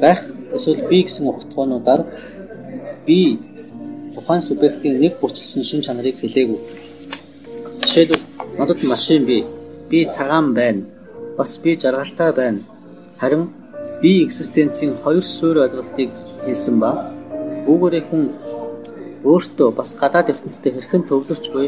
[0.00, 0.20] байх
[0.54, 2.02] эсвэл би гэсэн утгуунуудаар
[3.06, 3.38] би
[4.14, 6.60] тухайн субъектийн нэг бүрчилсэн шин чанарыг хэлээгүй.
[7.82, 8.24] Жишээлбэл
[8.58, 9.44] надад машин бий.
[9.90, 10.82] Би цагаан байна.
[11.38, 12.60] Бас би жаргалтай байна.
[13.20, 13.50] Харин
[14.02, 16.10] би экзистенцийн хоёр суурь ойлголтыг
[16.46, 16.90] хэлсэн ба
[17.66, 18.24] үүгээрээ хүн
[19.30, 21.66] өөртөө бас гадаад ертөнцтэй хэрхэн төвлөрч буй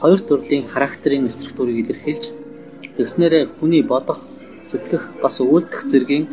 [0.00, 2.24] хоёр төрлийн характерын структурыг илэрхийлж
[2.96, 4.20] тэгснээрээ хүний бодох,
[4.70, 6.24] сэтгэх бас үйлдэх зэргийн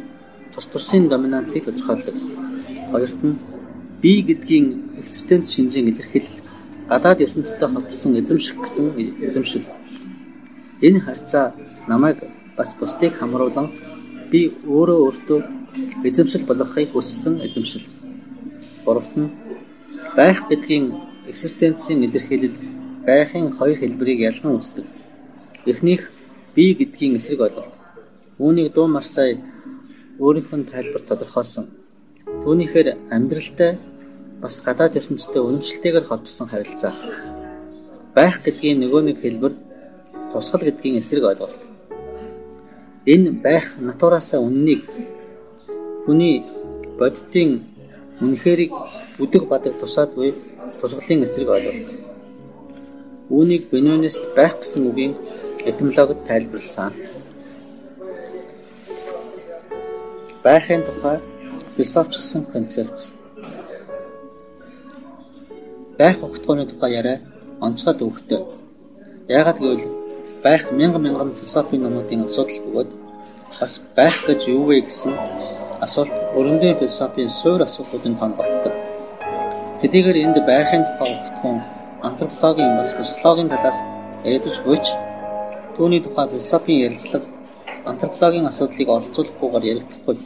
[0.53, 2.15] тус тусын доминанцыг тодорхойлдог.
[2.91, 3.39] Хоёрт нь
[4.01, 4.67] би гэдгийн
[5.01, 6.41] экзистенц шинжийн илэрхийлэл
[6.89, 8.85] гадаад ертөнцтэй холбосон эзэмших гэсэн
[9.27, 9.65] эзэмшил.
[10.81, 11.53] Энэ харьцаа
[11.87, 12.17] намайг
[12.57, 13.67] бас бусдыг хамруулан
[14.31, 15.39] би өөрөө өөртөө
[16.07, 17.85] эзэмшил болгохыг хүссэн эзэмшил.
[18.85, 19.29] Гуравт нь
[20.17, 20.85] байх гэдгийн
[21.31, 22.57] экзистенцийн илэрхийлэл
[23.07, 24.85] байхын хоёр хэлбэрийг ялган үздэг.
[25.65, 26.11] Эхнийх
[26.55, 27.73] би гэдгийн эсрэг ойлголт.
[28.39, 29.27] Үүнийг дуу марсаа
[30.19, 31.65] өөрийнх нь тайлбар тодорхойлсон.
[32.43, 33.77] Түүнийхээр амьдралтай
[34.41, 36.93] бас гадаад ертөнцтэй үнэмшилтэйгээр холбосон харилцаа.
[38.15, 39.53] Байх гэдгийн нөгөө нэг хэлбэр
[40.33, 41.59] тусгал гэдгийн эсрэг ойлголт.
[43.05, 44.83] Энэ байх натураасаа үннийг
[46.05, 46.45] хүний
[46.99, 47.49] бодитын
[48.21, 48.71] үнэхэрийг
[49.17, 50.33] бүдэг бадаг тусаад буй
[50.81, 51.87] тусгалын эсрэг ойлголт.
[53.29, 55.13] Үүнийг Бенунист байх гэсэн үгийн
[55.65, 56.93] этимологид тайлбарласан.
[60.43, 61.19] Байхын тухай
[61.75, 63.11] философичсан концепц.
[65.99, 67.19] Байх огтхооны тухай яриа
[67.61, 68.41] онцгой төвхтэй.
[69.27, 69.85] Яагаад гэвэл
[70.43, 72.89] байх мянган мянган философийн номуудын асуудал бөгөөд
[73.59, 75.13] бас байх гэж юу вэ гэсэн
[75.85, 78.73] асуулт өрөндөө философийн суур асуултуудын тоонд батдаг.
[79.81, 81.57] Хэдийгээр энд байхын тухай огтхон
[82.01, 83.77] антропологийн бас психологийн талаас
[84.25, 84.85] ядаж буйч
[85.77, 87.40] түүний тухай философийн ярилцлага
[87.85, 90.17] антропологийн асуудлыг оролцуулахгүйгээр яригдахгүй.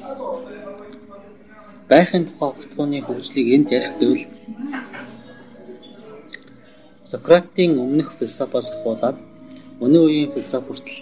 [1.89, 4.26] Байхын тухай огтхооны хөгжлийг энд ярих гэвэл
[7.06, 9.18] Сократийн өмнөх философоос ахуулаад
[9.86, 11.00] өнөө үеийн философи хүртэл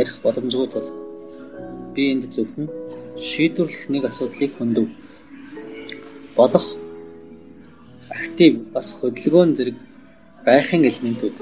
[0.00, 0.88] ярих боломжгүй тул
[1.94, 2.66] би энд зөвхөн
[3.28, 4.86] шийдвэрлэх нэг асуудлыг хөндөв.
[6.36, 6.66] Болох
[8.10, 9.76] актив бас хөдөлгөөн зэрэг
[10.44, 11.36] байхын элементүүд.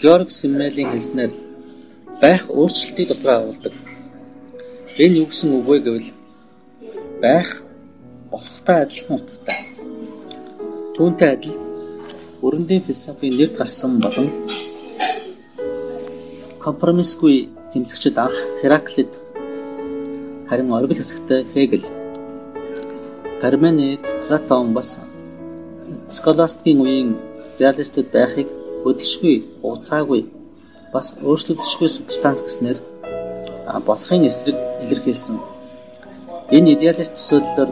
[0.00, 1.49] Георг Симмелийн хэлснээр
[2.20, 3.72] байх өөрчлөлтийг дотроо агуулдаг.
[4.98, 6.08] Энэ юу гэсэн үг вэ гэвэл
[7.24, 7.48] байх
[8.30, 9.60] болохтой адилхан утгатай.
[10.96, 11.56] Түүнтэй адил
[12.44, 14.28] өрөндийн философийн нэрд гарсан болон
[16.60, 19.12] компромиссгүй тэмцэгчд анх Хераклит
[20.48, 21.84] харин оргил хэсэгтээ Хегел
[23.40, 25.00] Парменид Платон бас
[26.10, 27.10] Сколастикийн үеийн
[27.58, 28.48] реалистууд байхыг
[28.84, 30.39] хөдөлшгүй, уцаагүй
[30.92, 32.78] бас өөрчлөгдөшгүй субстанц гэснээр
[33.86, 35.36] болохын эсрэг илэрхийлсэн.
[36.56, 37.70] Энэ идеалист төсөөллөөр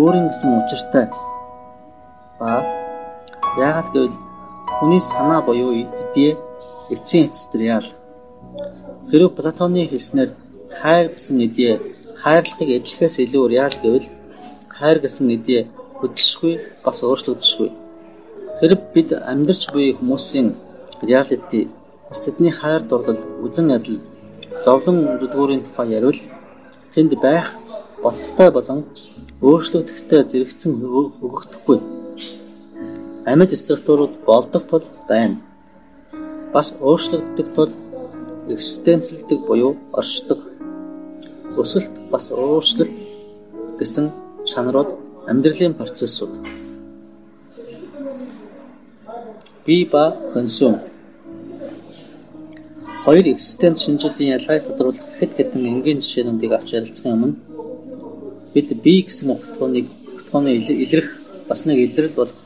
[0.00, 1.06] өөрийн гэсэн учиртай
[2.40, 2.64] ба
[3.60, 4.16] яагаад гэвэл
[4.78, 6.34] хүний санаа буюу идея
[6.94, 7.88] эцсийн эцэст реал.
[9.10, 10.30] Хэрвээ Платоны хэлснээр
[10.80, 11.74] хайр гэсэн идея
[12.22, 14.06] хайрлахыг эдлэхээс илүү реал гэвэл
[14.76, 15.62] хайр гэсэн идея
[16.00, 17.70] хөдөлшгүй бас өөрчлөгдөшгүй.
[18.58, 20.48] Хэрэг бид амьдарч буй хүмүүсийн
[21.08, 21.68] реалити
[22.14, 23.98] бас тэдний хайр дурлал, үзен адил,
[24.62, 26.20] зовлон зүдгүүрийн тухай яриул
[26.94, 27.48] тэнд байх
[28.04, 28.84] болохтой болон
[29.42, 31.78] өөрчлөгдөхтэй зэрэгцэн өгөгдөхгүй.
[33.26, 35.42] Амьд структурууд болдог тул байна.
[36.54, 37.74] Бас өөрчлөгддөг тул
[38.46, 40.38] экзистенцэлдэг буюу оршдог.
[41.58, 42.94] Өсөлт бас өөрчлөлт
[43.82, 44.12] гэсэн
[44.46, 44.94] чанарууд
[45.26, 46.38] амьдралын процессууд.
[49.66, 50.93] Бие ба консум
[53.04, 57.36] Хоёр экзистенц шинжүүдийн ялгааг тодруулах хэд хэдэн энгийн жишээнүүдийг авч ярилцахын өмнө
[58.54, 61.10] бид бие гэсэн утгыг утганы илэрх
[61.48, 62.40] бас нэг илрэл болох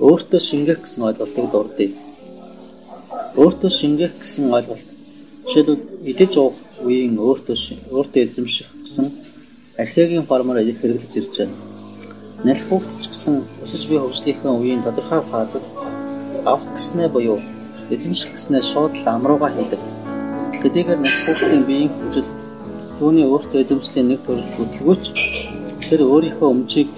[0.00, 1.92] өөртөө шингээх гэсэн ойлголтыг дурдъя.
[3.36, 4.88] Өөртөө шингээх гэсэн ойлголт
[5.44, 7.56] жишээлбэл идэж уух үеийн өөртөө
[7.92, 9.06] өөртөө эзэмших гэсэн
[9.76, 11.48] архигийн формоор хэрэглэж иржээ.
[12.48, 13.34] Нялх хүүхд ч гэсэн
[13.64, 15.64] өсөж буй хөгжлийнхээ үеийн тодорхой фазад
[16.48, 17.40] авах гэснээ буюу
[17.94, 19.80] эзэмших гэснээ шууд л амрууга хийдэг.
[20.62, 22.28] Хэдийгээр нялх хүүхдийн биеийн хөгжил
[22.98, 25.04] түүний өөртөө эзэмшлийн нэг төрөл хөдөлгөөч
[25.86, 26.88] тэр өөрийнхөө өмчийг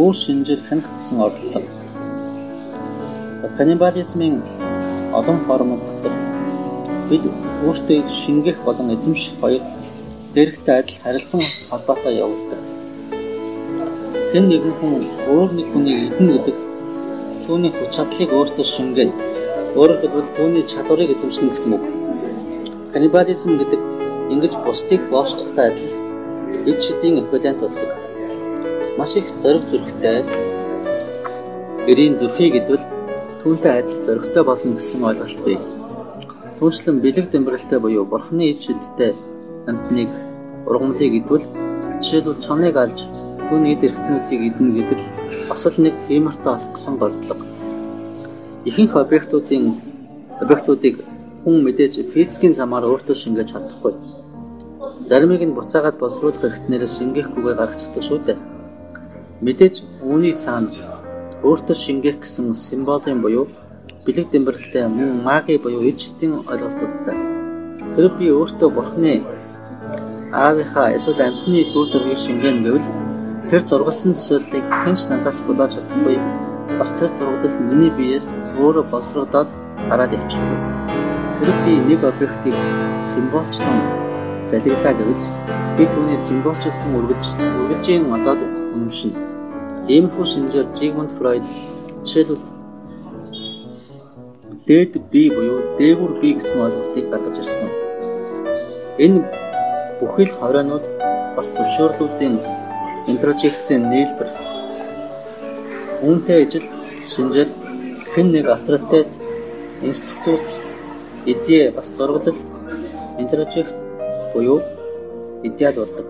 [0.00, 1.68] өөр шинжээр хянах гэсэн орлого.
[3.56, 4.40] Каннибализмын
[5.18, 6.14] олон формууд дотор
[7.10, 7.24] бид
[7.66, 9.62] өөртөө шингээх болон эзэмших хоёр
[10.34, 12.60] дэрэгтэй адил харилцан холбоотой явагддаг.
[14.32, 15.02] Хэн нэгэн хүн
[15.34, 16.56] өөр нэг хүнийг эдэн гэдэг
[17.44, 19.12] түүний хүч чадлыг өөртөө шингээд
[19.70, 21.84] өөрөөр хэлбэл түүний чадварыг эзэмшнэ гэсэн үг.
[22.90, 23.80] Каннибализм гэдэг
[24.34, 25.94] ингэж бусдыг боошчихтай адил
[26.66, 27.90] эд шидийн эквивалент болдог.
[28.98, 30.26] Маш их зориг зүрхтэй
[31.86, 32.82] эрийн зүрхий гэдвэл
[33.42, 35.58] түүнтэй адил зоригтой болно гэсэн ойлголт бий.
[36.58, 39.14] Түүнчлэн бэлэг дэмбэрэлтэй буюу бурхны эд шидтэй
[39.70, 40.10] амьтныг
[40.66, 41.46] ургамлыг идвэл
[42.02, 42.98] жишээлбэл чоныг алж
[43.46, 45.00] түүний эрхтнүүдийг идэнэ гэдэг
[45.48, 47.49] бас л нэг хиймэртэй олох гэсэн бодлого.
[48.68, 49.64] Ихэнх объектуудын
[50.40, 51.00] объектуудыг
[51.42, 53.94] хүн мэдээж физикийн замаар өөртөө шингээж чадахгүй.
[55.08, 58.38] Заримыг нь буцаагаад боловсруулах хэрэгтнээс шингээхгүйгээр гаргачихдаг шүү дээ.
[59.44, 60.68] Мэдээж үүний цаана
[61.40, 63.48] өөртөө шингээх гэсэн символын буюу
[64.04, 67.16] бэлэг дэмбэрэлтэй мөн маги буюу эд шидийн ойлголтуудтай.
[67.96, 69.24] Тэр би өөртөө бурхны
[70.36, 72.88] аавынхаа эсвэл амьтны дүр зургийг шингэн гэвэл
[73.48, 76.49] тэр зургалсан төсөөллийг хинч надаас булааж чадахгүй.
[76.78, 78.28] Бас тэр зургал миний биеэс
[78.60, 79.48] өөрөө боловсродоод
[79.88, 80.58] гараад явчихгүй.
[81.40, 82.56] Тэр би нэг объектыг
[83.10, 83.80] символчлон
[84.46, 85.22] залгилаа гэвэл
[85.76, 87.26] би түүний символчилсан үргэлж
[87.60, 88.40] үргэлжийн одоод
[88.74, 89.12] үнэмшин.
[89.88, 91.44] Иймэрхүү шинжээр Зигмунд Фройд
[92.04, 92.44] жишээлбэл
[94.66, 97.70] дээд бие буюу дээгүр бие гэсэн ойлголтыг гаргаж ирсэн.
[99.04, 99.24] Энэ
[99.98, 100.84] бүхэл хорионууд
[101.36, 102.36] бас зөвшөөрлүүдийн
[103.10, 104.28] интрожекцийн нийлбэр
[106.02, 106.66] үүнтэй ижил
[107.12, 107.48] шинжээр
[108.12, 109.08] хэн нэг авторитет
[109.82, 110.46] институт
[111.26, 112.38] эдээ бас зураглал
[113.18, 113.66] интерактив
[114.32, 114.60] буюу
[115.42, 116.06] идеал болдог.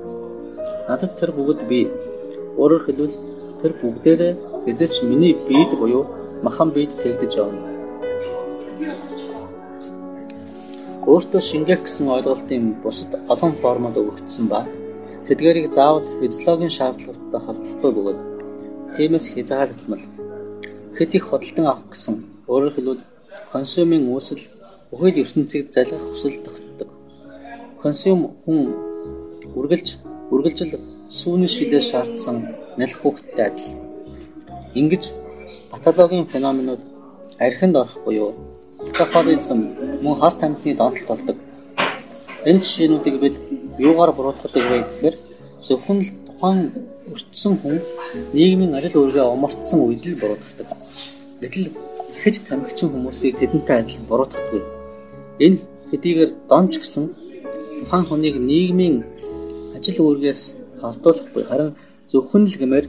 [0.88, 1.90] Надад тэр бүгд бий.
[2.61, 3.14] Өөрөөр хэлбэл
[3.62, 4.33] тэр бүгдээрээ
[4.66, 6.07] хэзээ ч миний биед буюу
[6.42, 7.66] махан биед тэгдэж явна.
[11.11, 14.66] Өөртөө шингээх гэсэн ойлголтын бусад олон формод өгөгдсөн ба
[15.26, 18.30] тэдгэрийг заавал физиологийн шаардлагатай холбохгүй бөгөөд
[18.96, 20.05] тиймээс хязгаарлагдмал
[20.96, 22.16] хэд их худалдан авах гэсэн
[22.50, 23.03] өөрөөр хэлбэл
[23.53, 24.42] консумын үүсэл
[24.90, 26.88] бүхэл ертөнцийг залгах хүсэл тогтдог.
[27.83, 28.61] Консум хүн
[29.59, 29.88] үргэлж
[30.33, 30.72] үргэлжил
[31.18, 32.37] сүүний шилээс шаардсан
[32.79, 33.70] нэлэх хүүхдтэй адил.
[34.79, 35.05] Ингэж
[35.70, 36.83] патологийн феноменууд
[37.38, 38.35] архинд орох буюу
[38.83, 39.61] алкоголизм
[40.03, 41.37] мөн харт амьтны донтолт болдог.
[42.48, 43.37] Энэ жишээнүүдийг бид
[43.79, 45.16] юугаар буруутгадаг вэ гэхээр
[45.66, 46.72] зөвхөн л тухайн
[47.12, 47.76] өртсөн хүн
[48.33, 50.68] нийгмийн ажил үүргээ умартсан үед л буруутгадаг.
[51.44, 51.68] Гэтэл
[52.16, 54.64] ихэд тамхичин хүмүүсийг тэдэнтэй адилхан буруутгадаг.
[55.44, 55.61] Энэ
[55.92, 57.05] хэдийгээр донч гэсэн
[57.85, 58.96] тухайн хүнийг нийгмийн
[59.76, 60.42] ажил үүргээс
[60.81, 61.76] халдуулахгүй харин
[62.09, 62.87] зөвхөн л гэмээр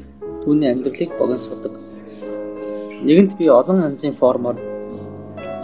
[0.48, 1.74] түүний амьдралыг богиносгодог.
[3.04, 4.56] Нэгэнд би олон янзын формоор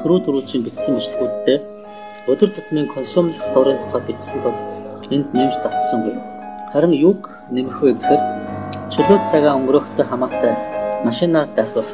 [0.04, 1.58] түрүү түрүүчийн бичсэн бичлэгүүдтэй
[2.32, 4.58] өдөр тутмын консумлох дурын тухай бичсэн тул
[5.15, 6.37] энд нэмж татсангүй.
[6.78, 8.22] Харин юг нэмэх вэ гэхээр
[8.94, 10.54] чөлөөт цагаа өнгөрөхтэй хамаатай
[11.08, 11.90] машинаар дахих,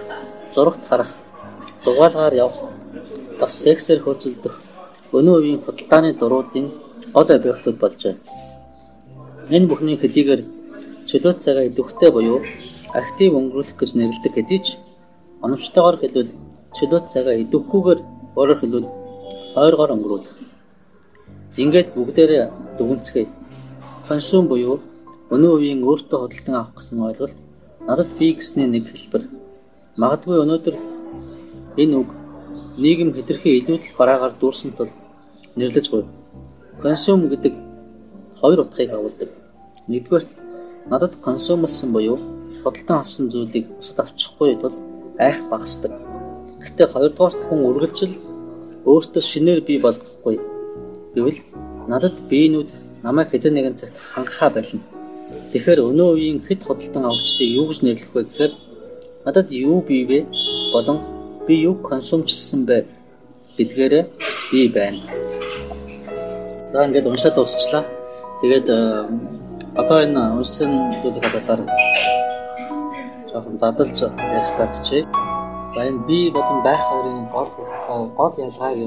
[0.54, 1.12] зурагт харах,
[1.86, 2.60] дугаалгаар явах,
[3.40, 4.56] бас сексээр хөөцөлдөх
[5.18, 6.68] өнөө үеийн худалдааны дуруудын
[7.16, 8.16] ол объектууд болжээ.
[9.56, 10.42] Энэ бүхний хэдийгээр
[11.08, 12.44] чөлөөт цагаа идэвхтэй буюу
[12.92, 14.68] актив өнгөрүүлэх гэж нэрлэдэг хэдий ч
[15.46, 16.32] оновчтойгоор хэлбэл
[16.76, 18.00] чөлөөт цагаа идэвхгүйгээр
[18.36, 18.88] өөрөөр хэлбэл
[19.64, 20.36] ойргоор өнгөрүүлэх.
[21.64, 22.44] Ингээд бүгдээрээ
[22.78, 23.43] дүгнцгээе.
[24.08, 24.82] Консум буюу
[25.32, 27.38] өнөө үеийн өөртөө хөдөлтөн авах гэсэн ойлголт
[27.88, 29.24] надад бий гэсний нэг хэлбэр.
[29.96, 30.76] Магадгүй өнөөдөр
[31.80, 32.10] энэ үг
[32.84, 34.92] нийгэм хэтэрхий илүүдэл бараагаар дүүрсэн тул
[35.56, 36.04] нэрлэж буй.
[36.84, 37.54] Консум гэдэг
[38.40, 39.30] хоёр утгыг агуулдаг.
[39.88, 40.26] Нэгдүгээр
[40.92, 42.20] надад консумлсан буюу
[42.60, 44.76] худалдан авсан зүйлийг бусад авчихгүй тул
[45.16, 45.96] айх багасдаг.
[46.60, 48.14] Гэхдээ хоёрдугаарт хүн үргэлжил
[48.84, 50.36] өөртөө шинээр бий болгохгүй.
[51.16, 51.40] Гэвэл
[51.88, 54.82] надад биенүүд намайг хэзээ нэгэн цагт хангахаа байлна.
[55.52, 58.54] Тэгэхээр өнөө үеийн хэд худалдан авагчдыг юу гэж нэрлэх вэ гэхээр
[59.26, 60.20] надад юу бий вэ?
[60.74, 60.98] Болон
[61.48, 62.88] би юу консумчлсан бэ
[63.58, 64.04] гэдгээрээ
[64.52, 65.04] би байна.
[66.72, 67.84] За ингээд уншаад дуусчлаа.
[68.42, 68.68] Тэгээд
[69.82, 70.72] одоо энэ уншсан
[71.04, 71.62] зүйлийг хадаалаар
[73.30, 74.88] жоохон задлж ярих гэж.
[75.76, 77.50] За энэ би болон байх хоёрын гол
[78.18, 78.78] гол ялгааг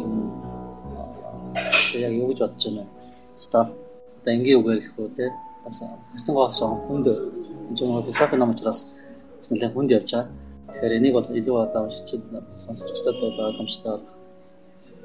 [1.94, 2.85] яг юу гэж бодож байна.
[3.46, 3.86] Одоо
[4.27, 5.31] одоо энгийн үгээр үү те.
[5.65, 5.79] Бас
[6.12, 8.79] харсан гоос хүнд энэ нэг философи ном учраас
[9.51, 10.27] нэлээд хүнд явж байгаа.
[10.67, 12.11] Тэгэхээр энийг бол илүү одоо уншиж
[12.67, 14.15] сонсогчдод бол ойлгомжтой болох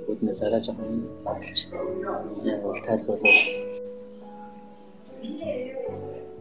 [0.09, 1.59] үүднээс арай жоохон задлж
[2.49, 3.39] яг бол тайлбарлал.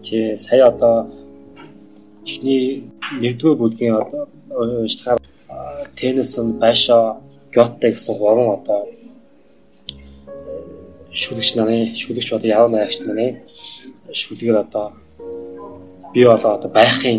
[0.05, 0.97] Тий сая одоо
[2.25, 2.88] эхний
[3.21, 4.23] нэгдүгээр бүлгийн одоо
[4.57, 5.19] уншихаар
[5.97, 7.21] Теннисон, Байшаа,
[7.53, 8.81] Гёте гэсэн гурван одоо
[11.12, 13.37] шүлэгч нарын шүлэгч одоо явна агч нарын
[14.20, 14.87] шүлгээр одоо
[16.12, 17.18] би болоо одоо байхын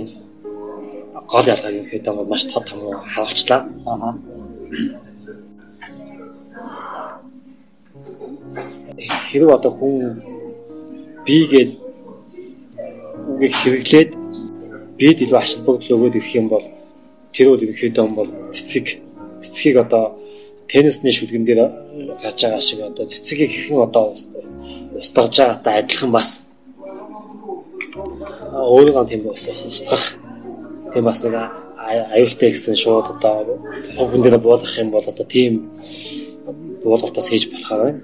[1.31, 2.79] гол ялгааг юм хэд бол маш тод том
[3.13, 3.61] хаалчлаа.
[3.85, 4.15] Аа.
[9.31, 9.95] хэрэг одоо хүн
[11.25, 11.71] бигээд
[13.31, 14.09] үгийг хэрэглээд
[14.99, 16.65] бид илүү ач холбогдол өгөөд ирэх юм бол
[17.33, 18.85] тэр үл ерөнхийдөө бол цэцэг
[19.41, 20.20] цэцгийг одоо
[20.71, 21.61] теннисний шүлгэн дээр
[22.21, 24.03] гарч байгаа шиг одоо цэцгийг хэрхэн одоо
[25.01, 26.29] устгаж байгаатай адилхан бас
[28.73, 30.05] өөрийгөө тийм бас устгах
[30.93, 31.35] тийм бас нэг
[32.15, 33.33] аюултай гэсэн шууд одоо
[33.97, 35.51] хүн дээр буулгах юм бол одоо тийм
[36.83, 38.01] буулгалтаас хийж болохоор байна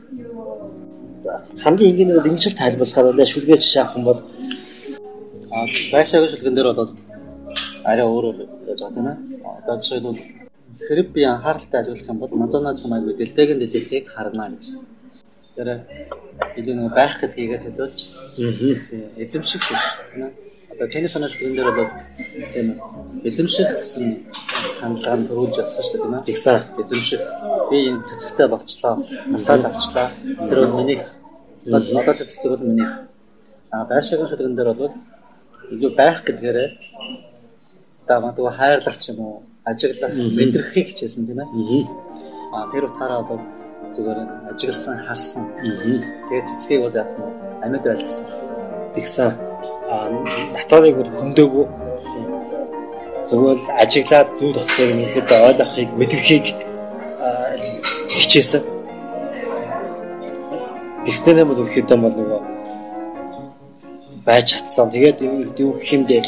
[1.64, 3.32] хамгийн энгийн нь ингэж тайлбарлахаар байна.
[3.32, 4.20] Шүлгээ жишээ авах юм бол
[5.94, 6.92] байшаагийн шүлгэн дээр бол
[7.90, 8.38] арай өөрөөр
[8.70, 9.18] яаж байгаа юм аа.
[9.60, 10.20] Одоо жишээлбэл
[10.88, 14.64] хэрэг би анхааралтай ажиллах юм бол назана чамайг би дэлбэгийн дэлгэхийг харна гэж.
[15.56, 15.68] Тэр
[16.58, 18.00] илүү нэг байх гэдгийг төлөөлж
[19.18, 19.86] эзэмших биш.
[20.72, 21.90] Одоо тэнис санаа шүлгэн дээр бол
[22.54, 22.68] тийм
[23.24, 24.06] эзэмших гэсэн
[24.80, 26.28] хандлагаар төрүүлж явсан шүү дээ тийм ээ.
[26.30, 27.22] Тэгсэн эзэмших
[27.72, 28.94] би энэ цэцэгтэй болчлоо.
[29.34, 30.08] Настаад авчлаа.
[30.50, 31.02] Тэр бол миний
[31.68, 32.88] Одоо цэцэг бол миний
[33.72, 34.94] а байшаагийн шүлгэн дээр бол
[35.74, 36.70] илүү байх гэдгээрээ
[38.06, 41.86] одоо магадгүй хайрлах ч юм уу ажиглах мэдрэхийг хичээсэн тийм ээ.
[42.56, 43.42] А тэр утгаараа бол
[43.96, 44.20] зүгээр
[44.52, 45.44] ажигласан харсан.
[46.28, 48.28] Тэгээд цэцгийг бол яасан нь амьд байлгасан.
[48.96, 49.30] Тэгсэн
[49.92, 49.96] а
[50.56, 51.66] натарыг бол хөндөөгүй
[53.28, 56.46] Зүгээр ажиглаад зүйл тогтхыг нэхэд ойлгохыг мэдрэхийг
[58.16, 58.64] хичээсэн.
[61.04, 62.42] Тэгснээр юм бол ихэд бол нөгөө
[64.24, 64.88] байж чадсан.
[64.96, 65.20] Тэгээд
[65.60, 66.24] юу гэх юм бэ?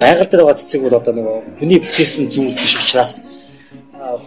[0.00, 3.22] Байгаль дээр байгаа цэцэг бол одоо нөгөө хүний бүтээсэн зүйл биш учраас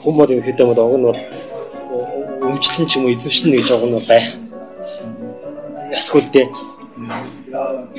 [0.02, 1.20] хүмүүс юм ихэд бол уг нь бол
[2.48, 4.28] өмчлөн ч юм уу эзэмшин гэж байгаа нь байх.
[5.92, 6.48] Ясгүй л дээ.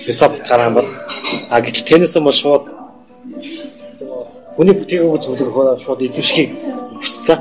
[0.00, 0.88] Философи гараан бол
[1.52, 2.64] а гэтэл теннис бол шууд
[4.56, 5.50] хүний бүтээгээгүй зүйлийг
[5.84, 6.50] шууд эзэмшихийг
[6.98, 7.40] хүссэн.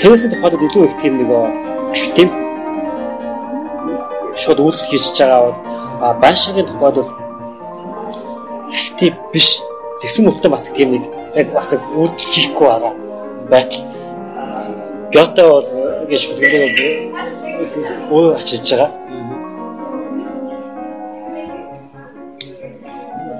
[0.00, 1.30] Теннисийн тухайд илүү их тийм нэг
[1.96, 2.30] актив
[4.36, 5.56] шууд үйлдэл хийж байгаа бол
[6.00, 7.10] а байшингийн тухайд бол
[8.72, 9.48] актив биш.
[10.02, 12.92] Тэгсэн мөртөө бас тийм нэг яг бас нэг үйлдэл хийхгүй байгаа
[13.50, 13.84] байтал.
[15.12, 15.66] Гёте бол
[16.10, 16.70] гэж хүсгэнээ
[18.10, 18.90] өө ачиж байгаа.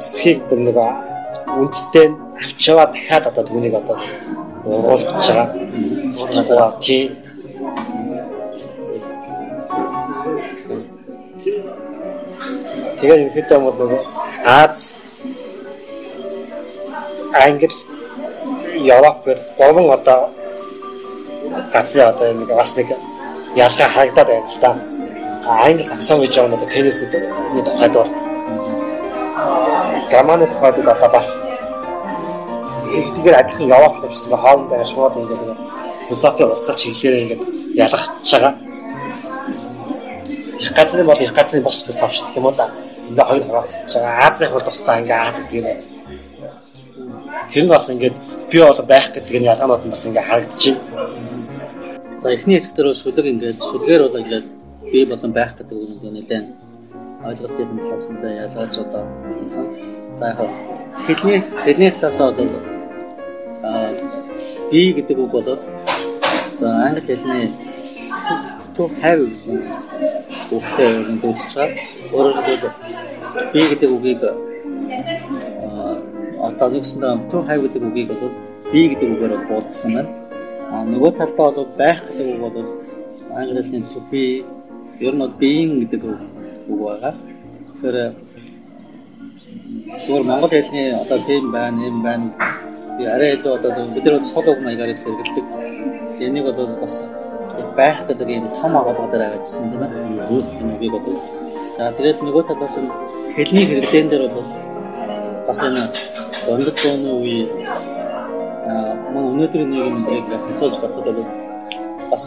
[0.06, 0.78] цэцгийг бүр нэг
[1.56, 2.06] үндэстэй
[2.42, 3.96] авч яваа дахиад одоо түүнийг одоо
[4.64, 5.48] уруулж байгаа.
[6.32, 7.10] Талаа тий.
[13.00, 14.00] Тэгээд ерөнхийдөө бол нэг
[14.44, 14.92] Аз
[17.34, 17.68] Англи
[18.78, 20.30] Европ гэх гурван одоо
[21.72, 22.88] газрын одоо нэг бас нэг
[23.56, 24.70] ялгаа харагдаад байна л да.
[25.46, 27.12] Англи саксон гэж байгаа нь одоо теннисэд
[27.54, 28.10] нэг тухайд бол
[30.10, 31.28] германы тухайд одоо бас
[33.14, 35.42] тэгэхээр адилхан яваад тавьсан хоорондоо шууд ингээд
[36.08, 37.42] философи усгаж чиглэлээр ингээд
[37.82, 38.54] ялгахж байгаа.
[40.60, 42.70] Их газрын бол их газрын бос философи гэх юм уу да.
[43.10, 44.26] Ингээ хоёр хуваагдчихж байгаа.
[44.26, 45.66] Азийн бол тусдаа ингээ Аз гэдэг юм.
[47.50, 48.16] Тэр нь бас ингээд
[48.50, 50.78] би бол байх гэдэг нь ялгаанууд нь бас ингээ харагдчихэв.
[52.22, 54.46] За эхний хэсгээр бол шүлэг ингээд шүлгээр бол ингээд
[54.92, 56.46] би болон байх гэдэг үг нь нэлээд
[57.26, 59.04] ойлголтын талаас нь ялгаж одоо
[59.38, 59.66] хийсэн.
[60.18, 60.38] За яг
[61.06, 62.50] хэлний хэлний талаас бол
[63.62, 63.90] аа
[64.70, 65.58] би гэдэг үг бол
[66.58, 67.50] за англи хэлний
[68.76, 69.56] to have гэсэн
[70.52, 71.80] үгтэй юм дүүсэж байгаа.
[72.12, 72.74] Өөрөөр хэлбэл
[73.52, 74.22] би гэдэг үгийг
[76.48, 78.34] одоо нэгсэндээ to have гэдэг үгийг бол
[78.72, 80.10] би гэдэг үгээр буулгасан байна.
[80.70, 82.68] А нөгөө талдаа бол байх гэдэг үг бол
[83.32, 84.44] англи хэлний to be
[85.00, 86.02] ер нь being гэдэг
[86.68, 87.14] үг байгаа.
[87.80, 87.96] Тэгэхээр
[90.04, 92.28] зүгээр монгол хэлний одоо тийм байна, юм байна.
[92.98, 95.46] Би арай илүү одоо бид нар сул уг маягаар хэрэгэлдэг.
[96.20, 97.04] Энийг одоо бас
[97.76, 99.92] байх гэдэг юм том агуулга дээр авчихсан тийм ээ.
[100.76, 101.16] Үгийг одоо.
[101.76, 102.90] За тэгээд нөгөө талаас нь
[103.36, 104.48] хэлний хэрэглэн дээр бол
[105.46, 105.82] бас энэ
[106.46, 107.40] дундад зууны үе
[109.12, 111.30] мөн өнөөдрийн нийгэмийг хязгаарч бодоход бол
[112.10, 112.24] бас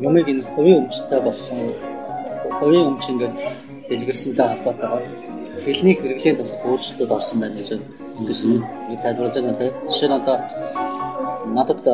[0.00, 1.58] юмыг энэ хувийн өмчтэй болсон
[2.60, 3.34] хувийн өмч ингээд
[3.88, 5.04] дэлгэрсэнтэй холбоотойгоор
[5.64, 7.70] хэлний хэрэглээнд бас өөрчлөлтүүд орсон байна гэж
[8.18, 9.74] ингэж нэг тайлбарлаж байгаа тийм.
[9.90, 10.36] Жишээ нь одоо
[11.46, 11.84] надад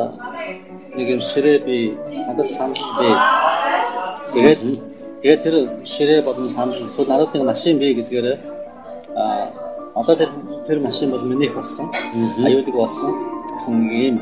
[0.95, 1.97] нэг юм ширээ би
[2.27, 3.09] надад санал би.
[4.33, 4.61] Тэгээд
[5.21, 5.55] тэгээд тэр
[5.85, 8.27] ширээ болон санал эсвэл надад нэг машин би гэдгээр
[9.15, 9.51] а
[9.95, 10.29] одоо тэр
[10.67, 11.91] тэр машин бол минийх болсон.
[12.45, 13.11] Аюулыг болсон.
[13.55, 14.17] Гэсэн нэг юм.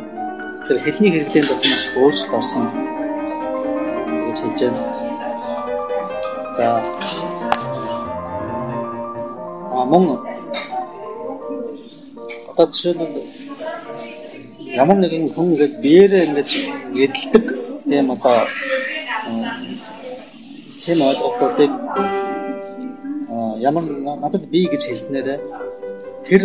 [0.68, 2.66] Тэр хэлний хэрэглээнд бас маш өөрчлөлт орсон
[4.28, 4.80] гэж хэлж байна.
[6.56, 6.84] За.
[9.72, 10.20] А мөн
[12.52, 13.41] одоо жишээлбэл
[14.72, 16.52] ямар нэгэн хүн ингээд биеэрээ ингээд
[17.04, 17.46] эдэлдэг
[17.90, 18.38] тийм одоо
[20.84, 21.72] тийм ойлголтуудыг
[23.68, 23.84] ямар
[24.24, 25.28] надад би гэж хэлснээр
[26.28, 26.44] тэр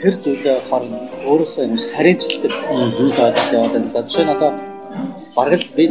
[0.00, 0.94] тэр зүйлээ харин
[1.28, 2.52] өөрөөсөө юм харинчилдаг
[2.96, 4.06] зүйлс ойлголт яваад байна.
[4.08, 4.50] Жишээ нь одоо
[5.36, 5.84] бараг л би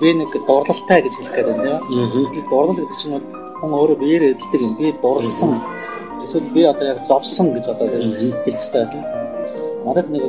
[0.00, 2.04] би нэг дурлалтай гэж хэлэх гээд байна тийм.
[2.24, 3.26] Гэтэл дурлал гэдэг чинь бол
[3.60, 4.74] хүн өөрөө биеэр эдэлдэг юм.
[4.80, 5.52] Би дурлсан.
[6.24, 9.15] Эсвэл би одоо яг зовсон гэж одоо хэлэх хэрэгтэй байна
[9.86, 10.22] надад нэг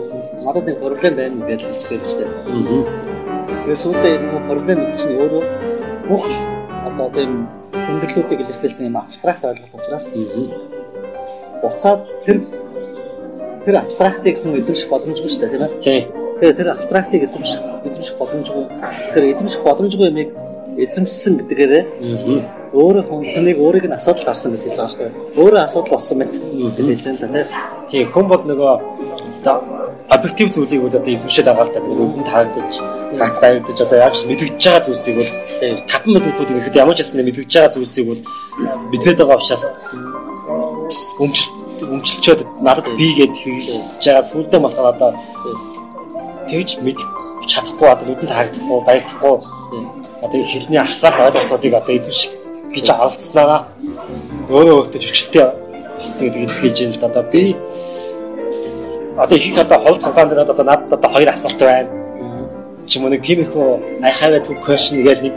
[0.46, 2.26] надад нэг проблем байна гэж хэлчихээд штэ.
[2.30, 2.86] Аа.
[3.66, 5.44] Тэгээд сүүлдээ энэ проблем гэдэг чинь өөрөө
[6.08, 6.26] бүх
[6.86, 7.32] одоо тийм
[7.74, 10.06] хүндрэлүүдийг илэрхийлсэн юм абстракт ойлголт учраас
[11.62, 12.38] буцаад тэр
[13.66, 15.74] тэр абстрактыг хүн эзэмших боломжгүй шүү дээ тийм ээ.
[15.82, 16.04] Тийм.
[16.38, 18.64] Тэгэхээр тэр абстрактыг эзэмших эзэмших боломжгүй.
[18.70, 20.30] Тэгэхээр эзэмших боломжгүй юмыг
[20.78, 21.74] эзэмшсэн гэдгээр
[22.78, 25.14] өөрөө хүнийг өөрийг нь асуудал гарсан гэж хэлж байгаа шүү дээ.
[25.42, 26.34] Өөрөө асуудал болсон мэт
[26.78, 27.48] гэж хэлж байна тийм.
[27.90, 28.74] Тийм хүн бол нөгөө
[30.10, 31.80] объектив зүйлийг бол одоо эзэмшээд байгаа л да.
[31.80, 32.74] Нүдэнд харагдаж,
[33.20, 35.32] гат баригдаж одоо яг мэдгэж байгаа зүйлсийг бол
[35.92, 38.22] таван мэдрэхүүд ихэд ямар ч ясна мэдгэж байгаа зүйлсийг бол
[38.92, 39.64] мэдээд байгаа учраас
[41.24, 43.68] өмчлөлт өмчлөлчөөд надад би гэд хэлж
[44.06, 45.12] байгаа сүлдээ болохоор одоо
[46.50, 47.00] тэгж мэд
[47.52, 49.36] чадахгүй одоо нүдэнд харагдахгүй баригдахгүй
[50.26, 52.32] одоо хэлний авсаар ойлголтуудыг одоо эзэмших
[52.74, 53.66] гэж оролцсноо.
[54.50, 55.46] өөрөө өөртөө хүчтэй
[56.02, 57.08] болсон гэдгийг хэлж юм л да.
[57.08, 57.56] Одоо би
[59.18, 61.90] одоо их одоо хол цагаан дээр одоо надад одоо хоёр асуулт байна.
[62.88, 65.36] Чи мөн нэг тиймэрхүү I have a question гэж нэг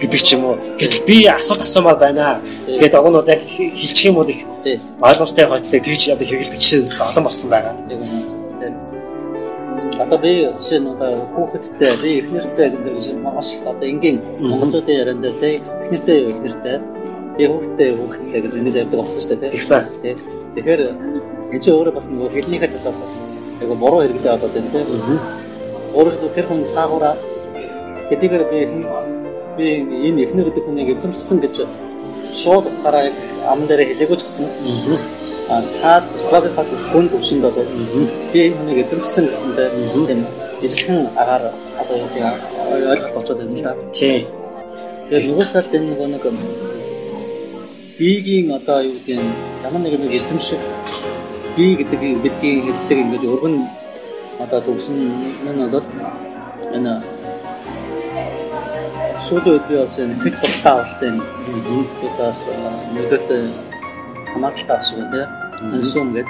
[0.00, 0.56] гэдэг ч юм уу.
[0.78, 2.40] Гэтэл би асуулт асуумаар байна.
[2.66, 4.44] Тэгээд огнууд яг хэлчих юм бол их
[5.00, 7.74] ойлгомжтой хойтлог тэгж одоо хэрэгэлдэг жишээ олон болсон байгаа.
[9.98, 14.98] Одоо би жишээ нь одоо хүүхэдтэй би их нэртэй гэдэг маш их одоо энгийн монголчуудын
[15.00, 16.76] яриан дээр те их нэртэй их нэртэй
[17.38, 19.82] би хүүхэдтэй хүүхэдтэй гэж ингэж ярьдаг болсон шүү дээ Тэгсэн.
[20.54, 20.80] Тэгэхээр
[21.54, 23.14] энэ чинь өөрөө бас нөгөө хэлнийхээ талаас бас
[23.62, 24.82] айгу буруу хэрэглээ одоо тийм те.
[25.94, 27.14] Өөрөө тэр хүн цаагаараа
[28.10, 28.58] хэдийгээр би
[29.56, 29.66] би
[30.08, 31.54] энэ эхнэр гэдэг хүнийг эзэмшсэн гэж
[32.34, 33.06] шууд гараа
[33.46, 34.46] ам дээр хэлээгүй ч гэсэн.
[35.52, 37.64] А цаад стратегиад хүн төвшөнд одоо
[38.32, 39.68] би энэ хүнийг эзэмшсэн гэсэндээ
[40.10, 40.20] тийм
[40.66, 42.26] ижилхэн агаар одоо тийм
[42.74, 43.72] ойлголт болчиход байна л да.
[43.94, 44.26] Тий.
[45.06, 46.24] Тэгээд нөгөө талд энэ нөгөө нэг
[47.98, 50.58] биегийн одоо юу гэдэг нь ямар нэгэн нэг эзэмших
[51.56, 53.54] би гэдэг бидний хэллэг ингэж өргөн
[54.42, 54.96] одоо төгсөн
[55.54, 55.86] нь бол
[56.76, 56.92] энэ
[59.26, 61.20] сүүлийн үед би бас энэ хэд болтой авалтай юм.
[62.02, 62.40] Бидээс
[62.94, 63.28] мэдээд
[64.32, 65.28] хамааралтай авах шиг тийм.
[65.76, 66.28] Энсүм гээд.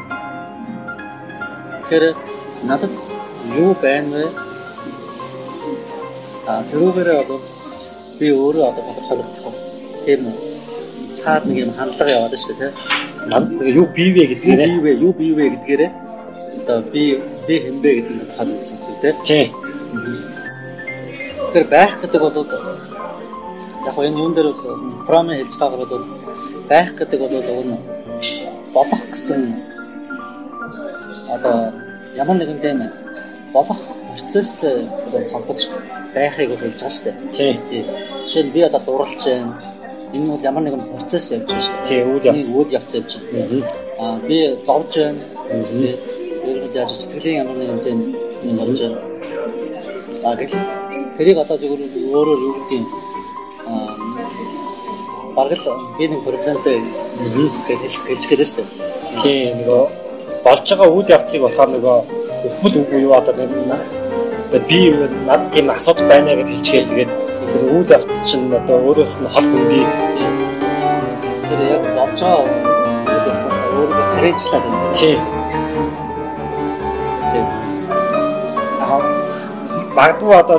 [1.89, 2.05] Тэгэхээр
[2.69, 2.93] надад
[3.61, 4.25] юу байна вэ?
[6.47, 7.39] А тэрүүгээрээ одоо
[8.19, 9.57] би өөрөө одоо тодорхойлох
[10.05, 10.21] тийм
[11.19, 13.14] цаад нэг юм хандлага яваад шүү дээ тийм.
[13.25, 15.91] Юу бивэ гэдгээрээ бивэ юу бивэ гэдгээрээ
[16.61, 19.17] одоо би би хэмбэ гэдгийг тодорхойлж байгаа юм тийм.
[19.25, 19.45] тий.
[21.49, 22.37] Тэгэхээр байх гэдэг бол
[23.87, 24.49] яг энэ юун дээр
[25.07, 26.05] фрам хэлж байгаагаар бол
[26.69, 27.77] байх гэдэг бол өгнө
[28.75, 29.41] болох гэсэн
[31.35, 31.73] одоо
[32.17, 32.79] ямар нэгэн тийм
[33.53, 33.81] болох
[34.13, 34.89] процесстэй
[35.33, 35.61] холбож
[36.15, 37.57] байхыг бол хэлж байгаа шүү дээ.
[37.69, 37.83] Тий.
[38.27, 39.55] Жишээ нь би одоо дурлж байна.
[40.15, 41.85] Энэ бол ямар нэгэн процесс явж байгаа шүү.
[41.87, 42.47] Тий, үйл явц.
[42.55, 43.67] Үйл явц явж байна.
[43.99, 44.37] Аа би
[44.67, 45.21] зовж байна.
[46.45, 47.99] Тэр нь яаж сэтгэлийн ямар нэгэн тийм
[48.47, 48.99] юм болж байна.
[50.25, 50.63] Аа гэтэл
[51.19, 52.87] тэрийг одоо зөвхөн өөрөөр юу гэдэг юм
[53.67, 53.95] аа
[55.35, 55.67] бараг л
[55.99, 56.79] би нэг проблемтэй
[57.67, 58.67] гэж хэлж гэлээ шүү.
[59.19, 59.83] Тий, нөгөө
[60.47, 61.97] болж байгаа үйл явцыг болохоор нөгөө
[62.47, 63.51] өхмөл үгүй юу одоо нэг
[64.69, 64.79] би
[65.27, 67.11] над тийм асуудал байна гэж хэлчихээ тэгээд
[67.55, 69.85] тэр үйл явц чинь одоо өөрөөс нь хол хөндөй.
[71.47, 72.43] Тэр яг болж байгаа
[73.07, 74.79] үйл явцаас өөрөө харьцлаа байна.
[74.99, 75.15] Тий.
[78.83, 78.99] Аа
[79.95, 80.59] магадгүй одоо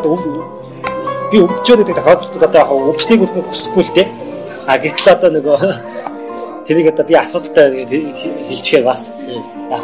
[1.31, 4.07] би байгаа гэдэг тохиолдолд одоо яг өвчлийг үлдэх хүсэхгүй л дээ.
[4.67, 5.59] А гэтэл одоо нөгөө
[6.63, 7.83] тэрийг одоо би асуудалтай
[8.47, 9.11] хэлчихээ бас
[9.67, 9.83] яг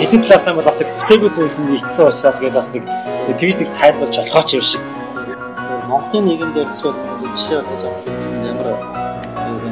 [0.00, 2.84] хэдэн талаасаа бол бас нэг хүсээгүй зүйл нь ицсэн учраас гээд бас нэг
[3.36, 4.80] тэгж нэг тайлбарч болохоо ч юм шиг.
[5.90, 6.92] Монголын нийгэм дээр жишээ
[7.34, 8.68] жишээ болж байгаа ямар
[9.50, 9.70] юу вэ?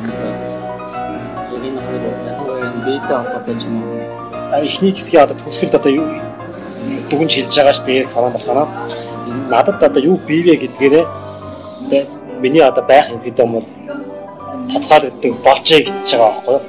[1.67, 4.03] Энэ хоёр ялангуяа бийтэй холбоотой ч юм уу.
[4.51, 6.07] А эхний хэсгийн одоо төгсгөлд одоо юу
[7.11, 8.69] дүгнж хэлж байгаа шүү дээ форм болохоор
[9.53, 11.07] надад одоо юу бивэ гэдгээрээ
[12.43, 13.67] миний одоо байх юм гэдэг юм бол
[14.71, 16.63] тодорхойлогддог болжээ гэж байгаа байхгүй юу?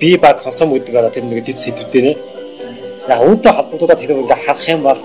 [0.00, 2.16] Би баг консом гэдэг одоо тэр нэг дэд сэдвүүдээ.
[3.06, 5.00] Яг үүнтэй холбогдуулаад хэрэг ингээ харах юм бол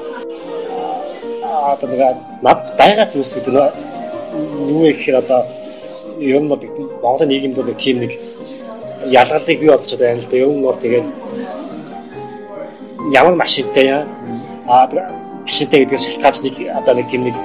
[1.73, 2.01] одоо нэг
[2.41, 5.41] над байгаа зүйлс гэдэг нь юу вэ гэхээр одоо
[6.19, 6.61] ер нь бол
[7.03, 8.11] Монголын нийгэмд бол тийм нэг
[9.05, 10.37] ялгалыг бий болгож байна л да.
[10.37, 11.07] Ер нь бол тэгээд
[13.11, 14.01] ямар машинтай яа
[14.67, 14.87] а
[15.45, 17.35] машинтай гэдгээс шалтгаалж нэг одоо нэг тийм нэг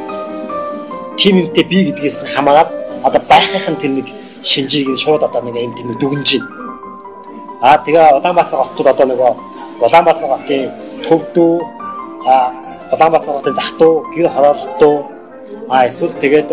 [1.16, 2.70] тим юмтэй би гэдгээс нь хамаарат
[3.02, 4.06] одоо байхын тэр нэг
[4.42, 6.50] шинжийг нь шууд одоо нэг юм тийм дүгнж байна.
[7.62, 9.32] Аа тэгээ Улаанбаатар хотод одоо нөгөө
[9.80, 10.70] Улаанбаатар хотын
[11.06, 11.54] төвдөө
[12.28, 14.94] аа Улаанбаатар хотын зах дуу, гэр хороолтоо
[15.68, 16.50] аа эсвэл тэгээд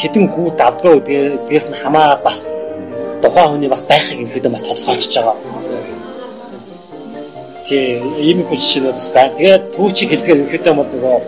[0.00, 2.50] хідэн гүд авдгаа гэдгээс нь хамаарат бас
[3.22, 5.36] тухайн хүний бас байхыг ихэд бас тодорхойлж байгаа.
[7.66, 9.36] Тий, ийм их жишээнүүд бас байна.
[9.38, 11.18] Тэгээд түүчийг хэлдгээр ихэд бол нөгөө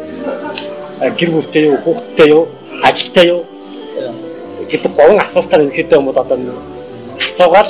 [1.18, 2.44] гэр бүлтэй юу, хүүхэдтэй юу,
[2.82, 3.42] ажилтай юу
[4.70, 6.38] гэдэг гурван асуултаар ерөнхийдөө юм бол одоо
[7.22, 7.68] асуугаад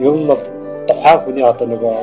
[0.00, 0.42] ер нь бол
[0.88, 1.94] тухайн хүний одоо нөгөө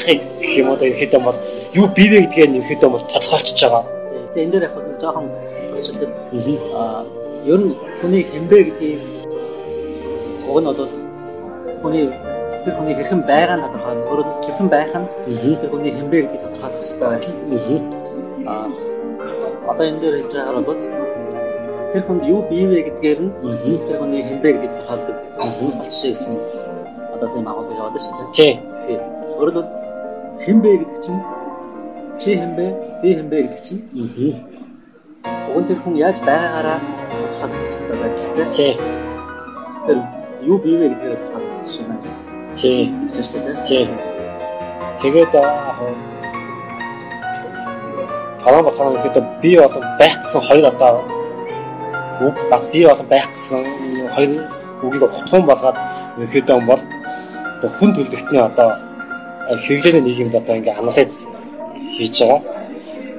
[0.00, 1.38] байхыг гэх юм уу ерөнхийдөө бол
[1.76, 3.84] юу бивэ гэдгээ ерөнхийдөө бол тодорхойлчихж байгаа.
[4.32, 5.26] Тэгээ энэ дээр яг нэг жоохон
[5.68, 6.12] тусчлаад
[6.74, 7.04] аа
[7.46, 9.00] ер нь хүний хэмбэ гэдгийг
[10.48, 10.92] уг нь бол
[11.82, 12.06] хүний
[12.64, 14.08] тэр хүний хэрхэн байгаа нь тодорхойлно.
[14.10, 15.06] Өөрөөр хэлбэл хэрхэн байх нь
[15.60, 17.28] тэр хүний хэмбэ гэдгийг тодорхойлох хэрэгтэй байна.
[18.50, 18.68] Аа
[19.70, 20.80] одоо энэ дээр хэлж байгаагаар бол
[21.92, 23.30] тэр хүнд юу бий вэ гэдгээр нь
[23.86, 25.16] тэр хүний хэмбэ гэдгийг тодорхойлдог
[25.78, 26.34] болчихсон гэсэн
[27.14, 28.56] одоо тийм агуулга яваад шүү дээ.
[28.86, 28.98] Тий.
[29.36, 29.79] Өөрөөр
[30.38, 31.22] хэмбэ гэдэг чинь
[32.20, 32.66] чи хэмбэ
[33.02, 33.82] би хэмбэ гэдэг чинь
[35.50, 36.78] уг нь тэр хүн яаж байгаагаараа
[37.10, 38.50] тодорхойлох хэрэгтэй байдаг тийм.
[38.54, 38.72] тий.
[38.76, 40.00] Тэгэхээр
[40.46, 42.02] юу бий вэ гэдгээр тодорхойлох хэрэгтэй байна.
[42.56, 42.80] Тий.
[43.12, 43.56] Тийм шүү дээ.
[43.66, 43.84] Тий.
[45.00, 45.74] Тэгээд аа
[48.40, 51.04] Фаран болохоор ихэд би болон байх гэсэн хоёр одоо
[52.24, 53.60] үг бас би болон байх гэсэн
[54.14, 54.30] хоёр
[54.82, 55.76] үгийг утгуун болгоод
[56.24, 56.80] ихэд юм бол
[57.76, 58.89] хүн төлөвлөлтний одоо
[59.58, 61.26] хэрэглээний нийгэмд одоо ингээ анализ
[61.98, 62.40] хийж байгаа.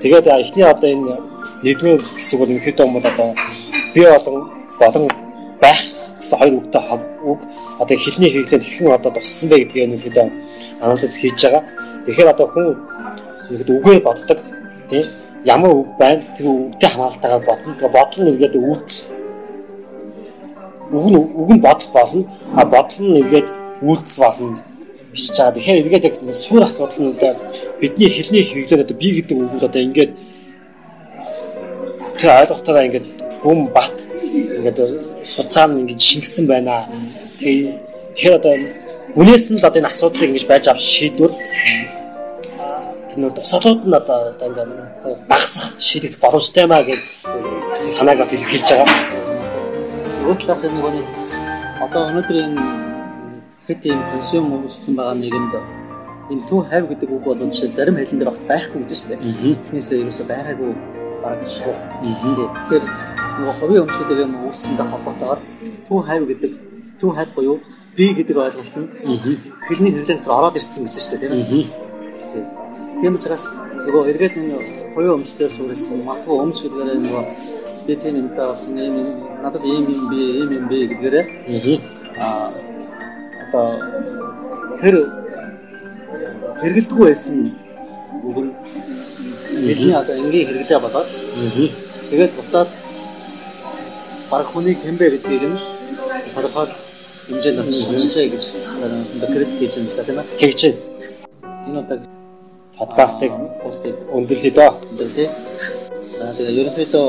[0.02, 1.14] Тэгээд эхний одоо энэ
[1.64, 3.36] нэгдүгээр хэсэг бол юм бол одоо
[3.94, 4.38] би болон
[4.80, 5.04] болон
[5.62, 5.82] байх
[6.18, 6.84] гэсэн хоёр үгтэй
[7.28, 7.42] үг.
[7.80, 10.18] Одоо хэлний хэрэглээнд хэрхэн одоо туссан бэ гэдгийг ихэд
[10.80, 11.64] анализ хийж байгаа.
[12.06, 12.68] Тэгэхээр одоо хүн
[13.52, 14.40] ихэд үгээр боддог.
[14.90, 15.06] Тийм
[15.44, 16.24] ямар үг байна?
[16.38, 17.72] Тэр үгтэй хамаалтайгаар бодно.
[17.92, 19.00] Бодол нь ингээд үйлдэл
[20.96, 22.24] үг нь үг нь бодол болно.
[22.56, 23.48] А бодол нь ингээд
[23.84, 24.71] үйлдэл болно
[25.12, 27.32] биш чаа тэгэхээр эргээд яг суур асуудал нь одоо
[27.82, 30.12] бидний хэлний хэрэглээд одоо би гэдэг үгүүд одоо ингээд
[32.20, 33.08] тэр ойлголтоор ингээд
[33.44, 33.96] гүм бат
[34.58, 34.80] ингээд
[35.28, 36.88] суцаа нь ингээд шингэсэн байна
[37.40, 38.54] тэгэхээр одоо
[39.16, 41.32] гүнээс нь л одоо энэ асуудлыг ингэж байж авч шийдвэр
[43.12, 44.72] тэр тусалууд нь одоо ингээд
[45.28, 47.02] багасах шийдэх боломжтой маа гэж
[47.76, 48.88] санааг бас илэрхийлж байгаа.
[50.22, 50.94] Нөгөө талаас нь нөгөө
[51.84, 52.91] одоо өнөөдөр энэ
[53.68, 55.54] хэд юм консюм үүссэн байгаа нэгэнд
[56.32, 59.20] энэ төв хайв гэдэг үг бол жишээ зарим хэлэн дээр огт байхгүй шүү дээ.
[59.68, 60.72] Эхнээсээ ерөөсөй байгаагүй
[61.22, 61.76] бараг шүү.
[62.02, 62.84] Тэгэхээр
[63.38, 65.40] нөгөө ховын өмчөдөг юм үүссэндээ холбоотойгоор
[65.88, 66.52] төв хайв гэдэг
[67.00, 67.58] төв хайв буюу
[67.98, 68.88] би гэдэг ойлголт нь
[69.68, 71.66] хэлний хэрлэн дээр ороод ирсэн гэж байна тийм ээ.
[73.02, 73.44] Тийм учраас
[73.86, 74.56] нөгөө эргээд энэ
[74.96, 77.24] хоёрын өмчтөөр сүрэлсэн магадгүй өмч гэдгээр нөгөө
[77.86, 78.96] би тийм юмтай болсон юм
[79.44, 81.26] надад ийм юм би ийм юм бэ гэдгээрээ
[82.22, 82.71] аа
[83.52, 83.84] одоо
[84.80, 84.96] тэр
[86.62, 87.52] хэрэгэлдэггүй байсан нь
[89.68, 91.10] бидний одоо энгийн хэрэглээ болоод
[92.10, 92.70] тэгээд буцаад
[94.32, 95.58] баг хүний хэмбэ гэдгийг нь
[96.34, 96.68] тодорхой
[97.28, 98.44] хэмжээнд авчирчээ гэж
[99.34, 100.62] критик хийж юм байна тэгж
[101.68, 101.98] энэ одоо
[102.82, 103.32] подкастыг
[103.62, 104.72] постыг өндөрлөе доо.
[104.90, 105.30] Өндөрлөе.
[106.18, 107.08] За тэгээ ерөнхийдөө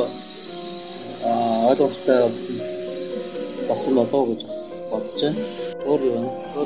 [1.70, 2.20] ойлгомжтой
[3.68, 4.58] болсон болов гэж бас
[4.90, 5.61] бодож байна.
[5.82, 6.64] Өөр юу вэ?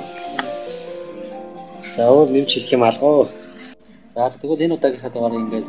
[1.95, 3.29] За өөр нэмж хэлэх юм алгаа.
[4.13, 5.67] За тэгвэл энэ удаагийнхаа дугаарыг ингээд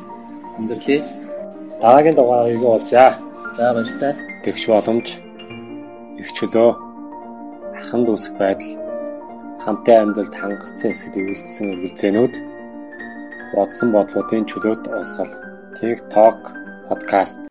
[0.59, 0.99] өндөрлөе.
[1.81, 3.15] Дараагийн дугаарыг уулзъя.
[3.55, 4.13] За баяртай.
[4.43, 5.07] Тэгш боломж
[6.19, 6.69] их чөлөө
[7.79, 8.71] аханд үсэх байдал
[9.63, 12.35] хамтын амьдралд хангацсан хэсэгт ивэлдсэн үргэлжлэнүүд
[13.55, 15.31] бодсон бодлогын чөлөөт уусгал
[15.77, 16.39] TikTok
[16.89, 17.41] подкаст